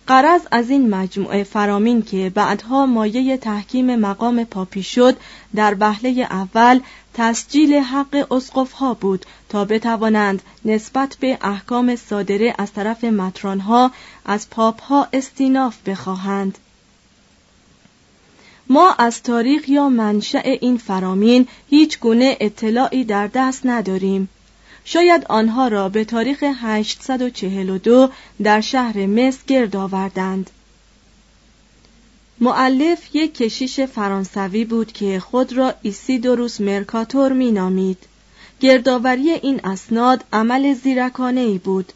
قرض 0.08 0.42
از 0.52 0.70
این 0.70 0.90
مجموعه 0.90 1.44
فرامین 1.44 2.02
که 2.02 2.32
بعدها 2.36 2.86
مایه 2.86 3.38
تحکیم 3.38 3.96
مقام 3.96 4.44
پاپی 4.44 4.84
شد 4.84 5.18
در 5.56 5.76
وهله 5.80 6.28
اول 6.30 6.80
تسجیل 7.14 7.74
حق 7.74 8.34
اسقفها 8.34 8.94
بود 8.94 9.26
تا 9.50 9.66
بتوانند 9.66 10.42
نسبت 10.66 11.18
به 11.20 11.38
احکام 11.42 11.96
صادره 11.96 12.56
از 12.58 12.74
طرف 12.74 13.04
مترانها 13.04 13.92
از 14.26 14.50
پاپها 14.50 15.08
استیناف 15.14 15.78
بخواهند. 15.86 16.58
ما 18.74 18.96
از 18.98 19.24
تاریخ 19.24 19.70
یا 19.70 19.90
منشأ 19.90 20.42
این 20.44 20.78
فرامین 20.78 21.48
هیچ 21.70 22.00
گونه 22.00 22.38
اطلاعی 22.40 23.04
در 23.04 23.28
دست 23.28 23.66
نداریم 23.66 24.30
شاید 24.86 25.26
آنها 25.30 25.68
را 25.68 25.90
به 25.90 26.06
تاریخ 26.06 26.44
842 26.44 28.10
در 28.44 28.62
شهر 28.62 29.06
مصر 29.06 29.40
گرد 29.48 29.76
آوردند. 29.76 30.50
معلف 32.40 33.16
یک 33.16 33.34
کشیش 33.34 33.80
فرانسوی 33.80 34.66
بود 34.66 34.92
که 34.92 35.20
خود 35.20 35.54
را 35.54 35.74
ایسیدوروس 35.82 36.62
مرکاتور 36.62 37.34
می 37.34 37.52
نامید. 37.52 37.98
گردآوری 38.60 39.30
این 39.32 39.62
اسناد 39.64 40.24
عمل 40.34 40.74
زیرکانه 40.74 41.42
ای 41.42 41.58
بود. 41.58 41.94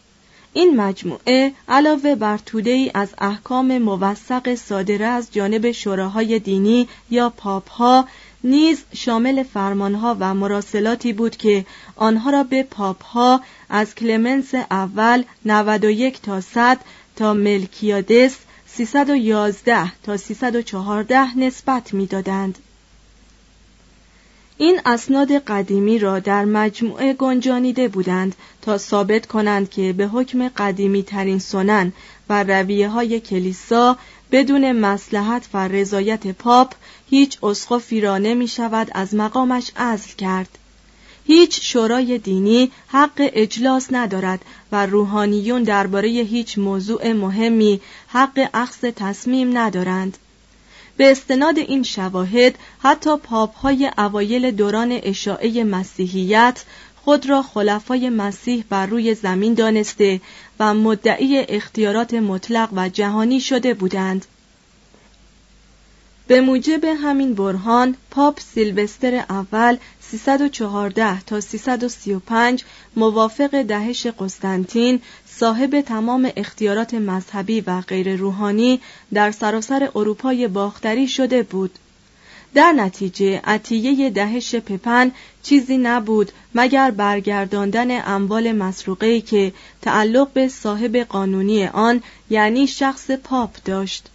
این 0.57 0.75
مجموعه 0.75 1.53
علاوه 1.67 2.15
بر 2.15 2.37
توده 2.37 2.69
ای 2.69 2.91
از 2.93 3.09
احکام 3.17 3.77
موثق 3.77 4.55
صادره 4.55 5.05
از 5.05 5.27
جانب 5.31 5.71
شوراهای 5.71 6.39
دینی 6.39 6.87
یا 7.09 7.29
پاپها 7.29 8.07
نیز 8.43 8.83
شامل 8.93 9.43
فرمانها 9.43 10.17
و 10.19 10.33
مراسلاتی 10.33 11.13
بود 11.13 11.37
که 11.37 11.65
آنها 11.95 12.29
را 12.29 12.43
به 12.43 12.63
پاپها 12.63 13.41
از 13.69 13.95
کلمنس 13.95 14.55
اول 14.55 15.23
91 15.45 16.21
تا 16.21 16.41
100 16.41 16.77
تا 17.15 17.33
ملکیادس 17.33 18.37
311 18.67 19.91
تا 20.03 20.17
314 20.17 21.37
نسبت 21.37 21.93
می‌دادند. 21.93 22.57
این 24.59 24.81
اسناد 24.85 25.31
قدیمی 25.31 25.99
را 25.99 26.19
در 26.19 26.45
مجموعه 26.45 27.13
گنجانیده 27.13 27.87
بودند 27.87 28.35
تا 28.61 28.77
ثابت 28.77 29.25
کنند 29.25 29.69
که 29.69 29.93
به 29.93 30.07
حکم 30.07 30.49
قدیمی 30.49 31.03
ترین 31.03 31.39
سنن 31.39 31.93
و 32.29 32.43
رویه 32.43 32.89
های 32.89 33.19
کلیسا 33.19 33.97
بدون 34.31 34.71
مسلحت 34.71 35.49
و 35.53 35.67
رضایت 35.67 36.27
پاپ 36.27 36.73
هیچ 37.09 37.37
اسقفی 37.43 38.01
را 38.01 38.17
نمی 38.17 38.47
شود 38.47 38.87
از 38.91 39.15
مقامش 39.15 39.71
عزل 39.77 40.13
کرد. 40.17 40.57
هیچ 41.25 41.59
شورای 41.61 42.17
دینی 42.17 42.71
حق 42.87 43.29
اجلاس 43.33 43.87
ندارد 43.91 44.45
و 44.71 44.85
روحانیون 44.85 45.63
درباره 45.63 46.09
هیچ 46.09 46.57
موضوع 46.57 47.13
مهمی 47.13 47.81
حق 48.07 48.49
اخذ 48.53 48.79
تصمیم 48.95 49.57
ندارند. 49.57 50.17
به 50.97 51.11
استناد 51.11 51.57
این 51.57 51.83
شواهد 51.83 52.55
حتی 52.79 53.17
پاپ 53.17 53.55
های 53.55 53.91
اوایل 53.97 54.51
دوران 54.51 54.99
اشاعه 55.03 55.63
مسیحیت 55.63 56.63
خود 56.95 57.29
را 57.29 57.41
خلفای 57.41 58.09
مسیح 58.09 58.63
بر 58.69 58.85
روی 58.85 59.15
زمین 59.15 59.53
دانسته 59.53 60.21
و 60.59 60.73
مدعی 60.73 61.37
اختیارات 61.37 62.13
مطلق 62.13 62.69
و 62.75 62.89
جهانی 62.89 63.39
شده 63.39 63.73
بودند. 63.73 64.25
به 66.27 66.41
موجب 66.41 66.85
همین 66.85 67.33
برهان 67.33 67.95
پاپ 68.11 68.39
سیلوستر 68.39 69.15
اول 69.15 69.77
314 70.01 71.21
تا 71.21 71.41
335 71.41 72.63
موافق 72.95 73.61
دهش 73.61 74.07
قسطنطین 74.07 75.01
صاحب 75.39 75.81
تمام 75.81 76.31
اختیارات 76.35 76.93
مذهبی 76.93 77.61
و 77.61 77.81
غیر 77.81 78.15
روحانی 78.15 78.81
در 79.13 79.31
سراسر 79.31 79.89
اروپای 79.95 80.47
باختری 80.47 81.07
شده 81.07 81.43
بود. 81.43 81.71
در 82.53 82.71
نتیجه 82.71 83.41
عطیه 83.43 84.09
دهش 84.09 84.55
پپن 84.55 85.11
چیزی 85.43 85.77
نبود 85.77 86.31
مگر 86.55 86.91
برگرداندن 86.91 88.07
اموال 88.07 88.51
مسروقه 88.51 89.21
که 89.21 89.53
تعلق 89.81 90.33
به 90.33 90.47
صاحب 90.47 90.97
قانونی 90.97 91.65
آن 91.65 92.03
یعنی 92.29 92.67
شخص 92.67 93.11
پاپ 93.11 93.55
داشت. 93.65 94.07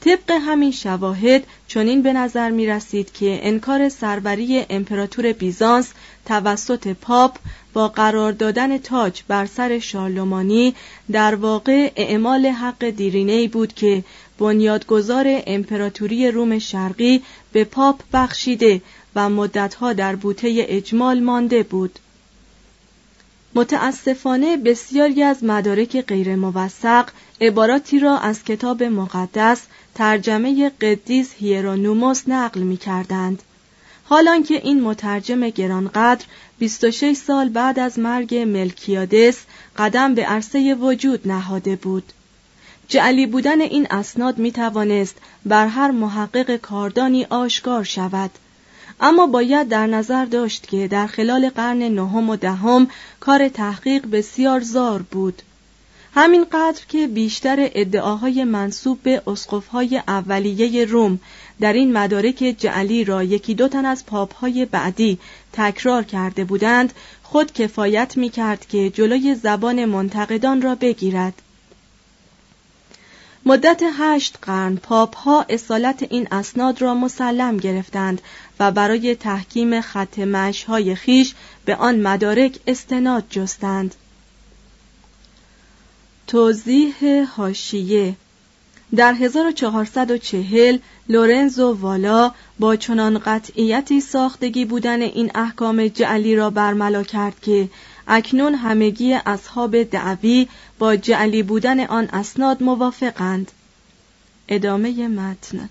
طبق 0.00 0.30
همین 0.30 0.72
شواهد 0.72 1.44
چنین 1.68 2.02
به 2.02 2.12
نظر 2.12 2.50
می 2.50 2.66
رسید 2.66 3.12
که 3.12 3.38
انکار 3.42 3.88
سروری 3.88 4.66
امپراتور 4.70 5.32
بیزانس 5.32 5.92
توسط 6.26 6.88
پاپ 6.88 7.38
با 7.76 7.88
قرار 7.88 8.32
دادن 8.32 8.78
تاج 8.78 9.22
بر 9.28 9.46
سر 9.46 9.78
شارلمانی 9.78 10.74
در 11.12 11.34
واقع 11.34 11.92
اعمال 11.96 12.46
حق 12.46 12.90
دیرینه 12.90 13.48
بود 13.48 13.72
که 13.72 14.04
بنیادگذار 14.38 15.26
امپراتوری 15.46 16.30
روم 16.30 16.58
شرقی 16.58 17.22
به 17.52 17.64
پاپ 17.64 18.00
بخشیده 18.12 18.82
و 19.14 19.30
مدتها 19.30 19.92
در 19.92 20.16
بوته 20.16 20.64
اجمال 20.68 21.20
مانده 21.20 21.62
بود 21.62 21.98
متاسفانه 23.54 24.56
بسیاری 24.56 25.22
از 25.22 25.44
مدارک 25.44 26.00
غیر 26.00 26.36
موثق 26.36 27.08
عباراتی 27.40 27.98
را 27.98 28.18
از 28.18 28.44
کتاب 28.44 28.82
مقدس 28.82 29.62
ترجمه 29.94 30.68
قدیس 30.80 31.34
هیرونوموس 31.38 32.22
نقل 32.28 32.60
می 32.60 32.76
کردند. 32.76 33.42
حالان 34.08 34.42
که 34.42 34.54
این 34.54 34.80
مترجم 34.80 35.48
گرانقدر 35.48 36.24
26 36.58 37.12
سال 37.16 37.48
بعد 37.48 37.78
از 37.78 37.98
مرگ 37.98 38.34
ملکیادس 38.34 39.38
قدم 39.76 40.14
به 40.14 40.26
عرصه 40.26 40.74
وجود 40.74 41.28
نهاده 41.28 41.76
بود. 41.76 42.12
جعلی 42.88 43.26
بودن 43.26 43.60
این 43.60 43.86
اسناد 43.90 44.38
می 44.38 44.52
توانست 44.52 45.16
بر 45.46 45.66
هر 45.66 45.90
محقق 45.90 46.56
کاردانی 46.56 47.24
آشکار 47.24 47.84
شود. 47.84 48.30
اما 49.00 49.26
باید 49.26 49.68
در 49.68 49.86
نظر 49.86 50.24
داشت 50.24 50.66
که 50.66 50.88
در 50.88 51.06
خلال 51.06 51.50
قرن 51.50 51.78
نهم 51.78 52.30
و 52.30 52.36
دهم 52.36 52.88
کار 53.20 53.48
تحقیق 53.48 54.06
بسیار 54.10 54.60
زار 54.60 55.02
بود. 55.02 55.42
همینقدر 56.18 56.82
که 56.88 57.06
بیشتر 57.06 57.56
ادعاهای 57.74 58.44
منصوب 58.44 59.02
به 59.02 59.22
اسقفهای 59.26 60.02
اولیه 60.08 60.84
روم 60.84 61.20
در 61.60 61.72
این 61.72 61.92
مدارک 61.92 62.54
جعلی 62.58 63.04
را 63.04 63.22
یکی 63.22 63.54
دو 63.54 63.68
تن 63.68 63.86
از 63.86 64.06
پاپهای 64.06 64.64
بعدی 64.64 65.18
تکرار 65.52 66.02
کرده 66.02 66.44
بودند 66.44 66.92
خود 67.22 67.52
کفایت 67.52 68.16
می 68.16 68.28
کرد 68.28 68.66
که 68.66 68.90
جلوی 68.90 69.34
زبان 69.34 69.84
منتقدان 69.84 70.62
را 70.62 70.74
بگیرد. 70.74 71.42
مدت 73.46 73.82
هشت 73.98 74.38
قرن 74.42 74.76
پاپ 74.76 75.16
ها 75.16 75.46
اصالت 75.48 76.06
این 76.10 76.28
اسناد 76.30 76.82
را 76.82 76.94
مسلم 76.94 77.56
گرفتند 77.56 78.20
و 78.60 78.70
برای 78.70 79.14
تحکیم 79.14 79.80
خط 79.80 80.18
های 80.68 80.94
خیش 80.94 81.34
به 81.64 81.76
آن 81.76 82.00
مدارک 82.00 82.58
استناد 82.66 83.24
جستند. 83.30 83.94
توضیح 86.26 87.24
هاشیه 87.36 88.16
در 88.96 89.12
1440 89.12 90.78
لورنزو 91.08 91.72
والا 91.72 92.32
با 92.58 92.76
چنان 92.76 93.18
قطعیتی 93.18 94.00
ساختگی 94.00 94.64
بودن 94.64 95.02
این 95.02 95.30
احکام 95.34 95.88
جعلی 95.88 96.36
را 96.36 96.50
برملا 96.50 97.02
کرد 97.02 97.40
که 97.40 97.68
اکنون 98.08 98.54
همگی 98.54 99.12
اصحاب 99.14 99.82
دعوی 99.82 100.48
با 100.78 100.96
جعلی 100.96 101.42
بودن 101.42 101.80
آن 101.80 102.08
اسناد 102.12 102.62
موافقند. 102.62 103.50
ادامه 104.48 105.08
متن. 105.08 105.68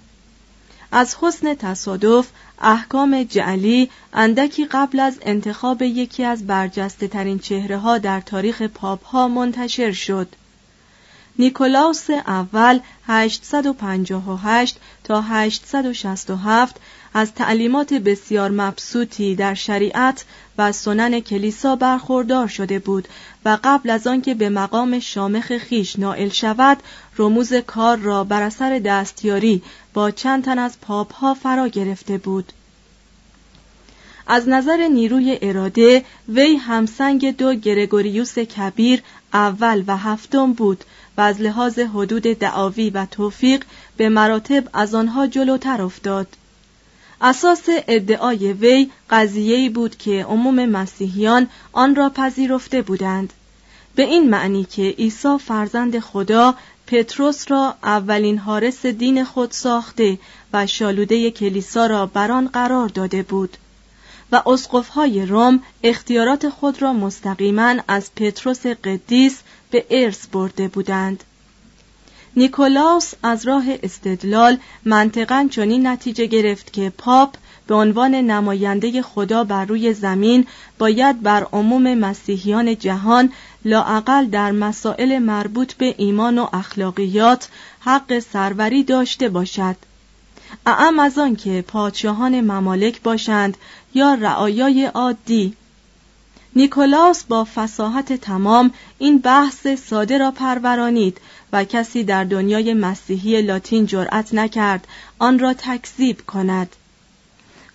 از 0.91 1.15
حسن 1.21 1.53
تصادف 1.53 2.27
احکام 2.61 3.23
جعلی 3.23 3.89
اندکی 4.13 4.65
قبل 4.65 4.99
از 4.99 5.19
انتخاب 5.21 5.81
یکی 5.81 6.23
از 6.23 6.47
برجسته 6.47 7.07
ترین 7.07 7.39
چهره 7.39 7.77
ها 7.77 7.97
در 7.97 8.21
تاریخ 8.21 8.61
پاپ 8.61 9.03
ها 9.05 9.27
منتشر 9.27 9.91
شد. 9.91 10.27
نیکولاوس 11.39 12.10
اول 12.10 12.80
858 13.08 14.80
تا 15.04 15.21
867 15.21 16.76
از 17.13 17.34
تعلیمات 17.34 17.93
بسیار 17.93 18.52
مبسوطی 18.52 19.36
در 19.36 19.54
شریعت 19.54 20.26
و 20.58 20.71
سنن 20.71 21.19
کلیسا 21.19 21.76
برخوردار 21.76 22.48
شده 22.48 22.80
بود 22.80 23.08
و 23.45 23.58
قبل 23.63 23.89
از 23.89 24.08
آنکه 24.08 24.34
به 24.34 24.50
مقام 24.50 25.00
شامخ 25.00 25.58
خیش 25.58 26.00
نائل 26.00 26.30
شود 26.30 26.78
رموز 27.17 27.54
کار 27.54 27.98
را 27.98 28.24
بر 28.24 28.41
اثر 28.41 28.80
دستیاری 28.80 29.62
با 29.93 30.12
چند 30.12 30.43
تن 30.43 30.60
از 30.60 30.82
پاپ 30.82 31.13
ها 31.13 31.34
فرا 31.34 31.67
گرفته 31.67 32.17
بود. 32.17 32.54
از 34.28 34.50
نظر 34.50 34.88
نیروی 34.88 35.39
اراده 35.41 36.06
وی 36.30 36.56
همسنگ 36.56 37.38
دو 37.38 37.54
گرگوریوس 37.54 38.39
کبیر 38.39 39.04
اول 39.34 39.84
و 39.88 39.98
هفتم 39.98 40.54
بود 40.54 40.84
و 41.17 41.21
از 41.21 41.41
لحاظ 41.41 41.80
حدود 41.80 42.23
دعاوی 42.23 42.89
و 42.89 43.06
توفیق 43.06 43.63
به 43.97 44.10
مراتب 44.10 44.63
از 44.73 44.95
آنها 44.95 45.28
جلوتر 45.28 45.82
افتاد. 45.82 46.28
اساس 47.21 47.63
ادعای 47.67 48.54
وی 48.54 48.89
قضیه‌ای 49.10 49.69
بود 49.69 49.97
که 49.97 50.25
عموم 50.25 50.65
مسیحیان 50.65 51.47
آن 51.71 51.95
را 51.95 52.10
پذیرفته 52.10 52.82
بودند. 52.82 53.34
به 53.95 54.04
این 54.04 54.30
معنی 54.30 54.63
که 54.63 54.95
عیسی 54.97 55.38
فرزند 55.38 55.99
خدا 55.99 56.56
پتروس 56.88 57.51
را 57.51 57.75
اولین 57.84 58.38
حارس 58.38 58.86
دین 58.86 59.23
خود 59.23 59.51
ساخته 59.51 60.17
و 60.54 60.67
شالوده 60.67 61.32
کلیسا 61.32 61.86
را 61.86 62.06
بر 62.06 62.32
آن 62.32 62.47
قرار 62.47 62.89
داده 62.89 63.23
بود 63.23 63.58
و 64.32 64.41
اسقفهای 64.45 65.25
روم 65.25 65.60
اختیارات 65.84 66.49
خود 66.49 66.82
را 66.82 66.93
مستقیما 66.93 67.75
از 67.88 68.15
پتروس 68.15 68.67
قدیس 68.67 69.39
به 69.75 69.85
ارث 69.89 70.27
برده 70.27 70.67
بودند. 70.67 71.23
نیکولاوس 72.35 73.13
از 73.23 73.47
راه 73.47 73.65
استدلال 73.83 74.57
منطقا 74.85 75.47
چنین 75.51 75.88
نتیجه 75.88 76.25
گرفت 76.25 76.73
که 76.73 76.93
پاپ 76.97 77.35
به 77.67 77.75
عنوان 77.75 78.15
نماینده 78.15 79.01
خدا 79.01 79.43
بر 79.43 79.65
روی 79.65 79.93
زمین 79.93 80.47
باید 80.77 81.21
بر 81.21 81.47
عموم 81.53 81.93
مسیحیان 81.93 82.77
جهان 82.77 83.31
لاعقل 83.65 84.25
در 84.25 84.51
مسائل 84.51 85.19
مربوط 85.19 85.73
به 85.73 85.95
ایمان 85.97 86.38
و 86.38 86.47
اخلاقیات 86.53 87.49
حق 87.79 88.19
سروری 88.19 88.83
داشته 88.83 89.29
باشد. 89.29 89.75
اعم 90.65 90.99
از 90.99 91.17
آن 91.17 91.35
که 91.35 91.63
پادشاهان 91.67 92.41
ممالک 92.41 93.01
باشند 93.01 93.57
یا 93.93 94.13
رعایای 94.13 94.85
عادی 94.85 95.53
نیکولاس 96.55 97.23
با 97.23 97.47
فساحت 97.55 98.13
تمام 98.13 98.71
این 98.97 99.17
بحث 99.17 99.67
ساده 99.67 100.17
را 100.17 100.31
پرورانید 100.31 101.21
و 101.53 101.63
کسی 101.63 102.03
در 102.03 102.23
دنیای 102.23 102.73
مسیحی 102.73 103.41
لاتین 103.41 103.85
جرأت 103.85 104.33
نکرد 104.33 104.87
آن 105.19 105.39
را 105.39 105.53
تکذیب 105.53 106.21
کند. 106.25 106.75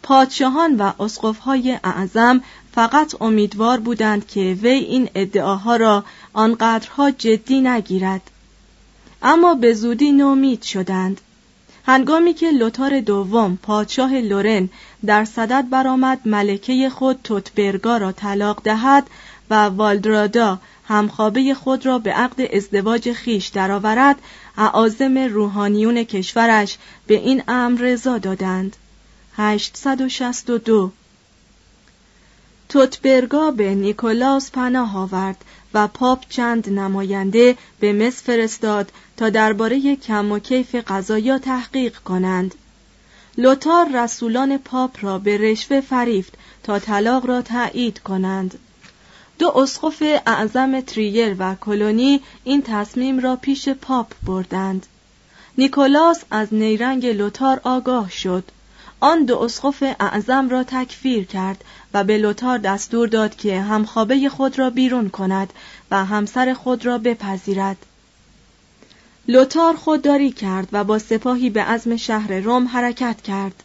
پادشاهان 0.02 0.76
و 0.76 0.92
اسقفهای 1.02 1.78
اعظم 1.84 2.40
فقط 2.74 3.22
امیدوار 3.22 3.80
بودند 3.80 4.26
که 4.26 4.58
وی 4.62 4.70
این 4.70 5.08
ادعاها 5.14 5.76
را 5.76 6.04
آنقدرها 6.32 7.10
جدی 7.10 7.60
نگیرد. 7.60 8.30
اما 9.22 9.54
به 9.54 9.74
زودی 9.74 10.12
نومید 10.12 10.62
شدند. 10.62 11.20
هنگامی 11.86 12.34
که 12.34 12.50
لوتار 12.50 13.00
دوم 13.00 13.58
پادشاه 13.62 14.14
لورن 14.14 14.68
در 15.06 15.24
صدد 15.24 15.70
برآمد 15.70 16.20
ملکه 16.24 16.90
خود 16.90 17.18
توتبرگا 17.24 17.96
را 17.96 18.12
طلاق 18.12 18.62
دهد 18.64 19.06
و 19.50 19.54
والدرادا 19.54 20.58
همخوابه 20.88 21.54
خود 21.54 21.86
را 21.86 21.98
به 21.98 22.12
عقد 22.12 22.54
ازدواج 22.56 23.12
خیش 23.12 23.46
درآورد 23.46 24.16
اعاظم 24.58 25.18
روحانیون 25.18 26.04
کشورش 26.04 26.78
به 27.06 27.14
این 27.14 27.42
امر 27.48 27.80
رضا 27.80 28.18
دادند. 28.18 28.76
862 29.36 30.92
توتبرگا 32.68 33.50
به 33.50 33.74
نیکولاس 33.74 34.50
پناه 34.50 34.96
آورد. 34.96 35.44
و 35.74 35.88
پاپ 35.88 36.24
چند 36.28 36.70
نماینده 36.70 37.56
به 37.80 37.92
مصر 37.92 38.22
فرستاد 38.24 38.92
تا 39.16 39.30
درباره 39.30 39.96
کم 39.96 40.32
و 40.32 40.38
کیف 40.38 40.74
قضایا 40.74 41.38
تحقیق 41.38 41.98
کنند. 41.98 42.54
لوتار 43.38 43.86
رسولان 43.94 44.58
پاپ 44.58 45.04
را 45.04 45.18
به 45.18 45.38
رشوه 45.38 45.80
فریفت 45.80 46.34
تا 46.62 46.78
طلاق 46.78 47.26
را 47.26 47.42
تایید 47.42 47.98
کنند. 47.98 48.58
دو 49.38 49.58
اسقف 49.58 50.02
اعظم 50.26 50.80
تریر 50.80 51.36
و 51.38 51.54
کلونی 51.54 52.20
این 52.44 52.62
تصمیم 52.62 53.18
را 53.18 53.36
پیش 53.36 53.68
پاپ 53.68 54.12
بردند. 54.22 54.86
نیکولاس 55.58 56.22
از 56.30 56.54
نیرنگ 56.54 57.06
لوتار 57.06 57.60
آگاه 57.64 58.10
شد. 58.10 58.44
آن 59.00 59.24
دو 59.24 59.38
اسقف 59.38 59.82
اعظم 60.00 60.48
را 60.48 60.64
تکفیر 60.64 61.24
کرد 61.24 61.64
و 61.94 62.04
به 62.04 62.18
لوتار 62.18 62.58
دستور 62.58 63.08
داد 63.08 63.36
که 63.36 63.60
همخوابه 63.60 64.28
خود 64.28 64.58
را 64.58 64.70
بیرون 64.70 65.08
کند 65.08 65.52
و 65.90 66.04
همسر 66.04 66.54
خود 66.54 66.86
را 66.86 66.98
بپذیرد. 66.98 67.76
لوتار 69.28 69.76
خودداری 69.76 70.30
کرد 70.30 70.68
و 70.72 70.84
با 70.84 70.98
سپاهی 70.98 71.50
به 71.50 71.62
عزم 71.62 71.96
شهر 71.96 72.32
روم 72.32 72.68
حرکت 72.68 73.22
کرد. 73.22 73.62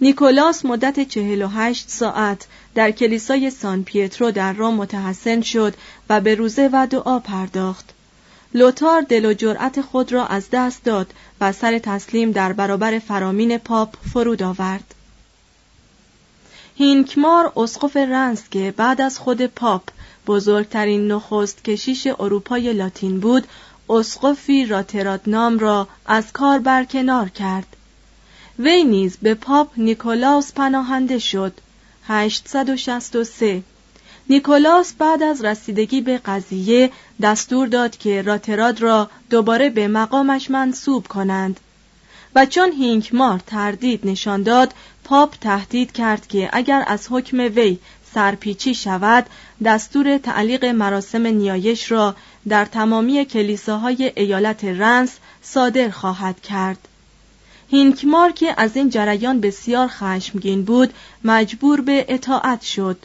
نیکولاس 0.00 0.64
مدت 0.64 1.08
چهل 1.08 1.42
و 1.42 1.48
هشت 1.48 1.88
ساعت 1.88 2.46
در 2.74 2.90
کلیسای 2.90 3.50
سان 3.50 3.84
پیترو 3.84 4.30
در 4.30 4.52
روم 4.52 4.74
متحصن 4.74 5.40
شد 5.40 5.74
و 6.08 6.20
به 6.20 6.34
روزه 6.34 6.70
و 6.72 6.86
دعا 6.86 7.18
پرداخت. 7.18 7.94
لوتار 8.54 9.02
دل 9.02 9.24
و 9.24 9.32
جرأت 9.32 9.80
خود 9.80 10.12
را 10.12 10.26
از 10.26 10.46
دست 10.52 10.84
داد 10.84 11.12
و 11.40 11.52
سر 11.52 11.78
تسلیم 11.78 12.32
در 12.32 12.52
برابر 12.52 12.98
فرامین 12.98 13.58
پاپ 13.58 13.94
فرود 14.12 14.42
آورد. 14.42 14.94
هینکمار 16.78 17.52
اسقف 17.56 17.96
رنس 17.96 18.42
که 18.50 18.74
بعد 18.76 19.00
از 19.00 19.18
خود 19.18 19.46
پاپ 19.46 19.82
بزرگترین 20.26 21.12
نخست 21.12 21.64
کشیش 21.64 22.06
اروپای 22.06 22.72
لاتین 22.72 23.20
بود 23.20 23.46
اسقفی 23.90 24.66
راترات 24.66 25.20
نام 25.26 25.58
را 25.58 25.88
از 26.06 26.32
کار 26.32 26.58
برکنار 26.58 27.28
کرد. 27.28 27.76
وی 28.58 28.84
نیز 28.84 29.16
به 29.22 29.34
پاپ 29.34 29.70
نیکولاس 29.76 30.52
پناهنده 30.52 31.18
شد. 31.18 31.52
863 32.06 33.62
نیکولاس 34.30 34.92
بعد 34.98 35.22
از 35.22 35.44
رسیدگی 35.44 36.00
به 36.00 36.18
قضیه 36.18 36.90
دستور 37.22 37.68
داد 37.68 37.96
که 37.96 38.22
راتراد 38.22 38.80
را 38.80 39.10
دوباره 39.30 39.70
به 39.70 39.88
مقامش 39.88 40.50
منصوب 40.50 41.06
کنند 41.06 41.60
و 42.34 42.46
چون 42.46 42.72
هینکمار 42.72 43.40
تردید 43.46 44.00
نشان 44.04 44.42
داد 44.42 44.74
پاپ 45.08 45.34
تهدید 45.40 45.92
کرد 45.92 46.26
که 46.26 46.50
اگر 46.52 46.84
از 46.86 47.06
حکم 47.10 47.38
وی 47.38 47.78
سرپیچی 48.14 48.74
شود 48.74 49.26
دستور 49.64 50.18
تعلیق 50.18 50.64
مراسم 50.64 51.26
نیایش 51.26 51.90
را 51.90 52.16
در 52.48 52.64
تمامی 52.64 53.24
کلیساهای 53.24 54.12
ایالت 54.16 54.64
رنس 54.64 55.18
صادر 55.42 55.90
خواهد 55.90 56.40
کرد. 56.40 56.88
هینکمار 57.68 58.32
که 58.32 58.54
از 58.56 58.76
این 58.76 58.90
جریان 58.90 59.40
بسیار 59.40 59.88
خشمگین 59.88 60.64
بود 60.64 60.94
مجبور 61.24 61.80
به 61.80 62.04
اطاعت 62.08 62.62
شد. 62.62 62.98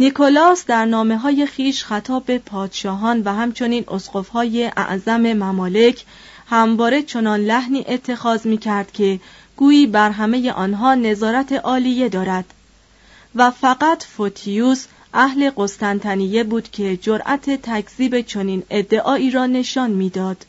نیکولاس 0.00 0.66
در 0.66 0.84
نامه 0.84 1.16
های 1.16 1.46
خیش 1.46 1.84
خطاب 1.84 2.24
به 2.24 2.38
پادشاهان 2.38 3.22
و 3.22 3.34
همچنین 3.34 3.84
اسقفهای 3.88 4.64
اعظم 4.76 5.32
ممالک 5.32 6.04
همواره 6.46 7.02
چنان 7.02 7.40
لحنی 7.40 7.84
اتخاذ 7.88 8.46
می 8.46 8.58
کرد 8.58 8.92
که 8.92 9.20
گویی 9.56 9.86
بر 9.86 10.10
همه 10.10 10.52
آنها 10.52 10.94
نظارت 10.94 11.52
عالیه 11.52 12.08
دارد 12.08 12.44
و 13.34 13.50
فقط 13.50 14.02
فوتیوس 14.02 14.86
اهل 15.14 15.50
قسطنطنیه 15.56 16.44
بود 16.44 16.70
که 16.70 16.96
جرأت 16.96 17.50
تکذیب 17.50 18.20
چنین 18.20 18.62
ادعایی 18.70 19.30
را 19.30 19.46
نشان 19.46 19.90
می‌داد. 19.90 20.46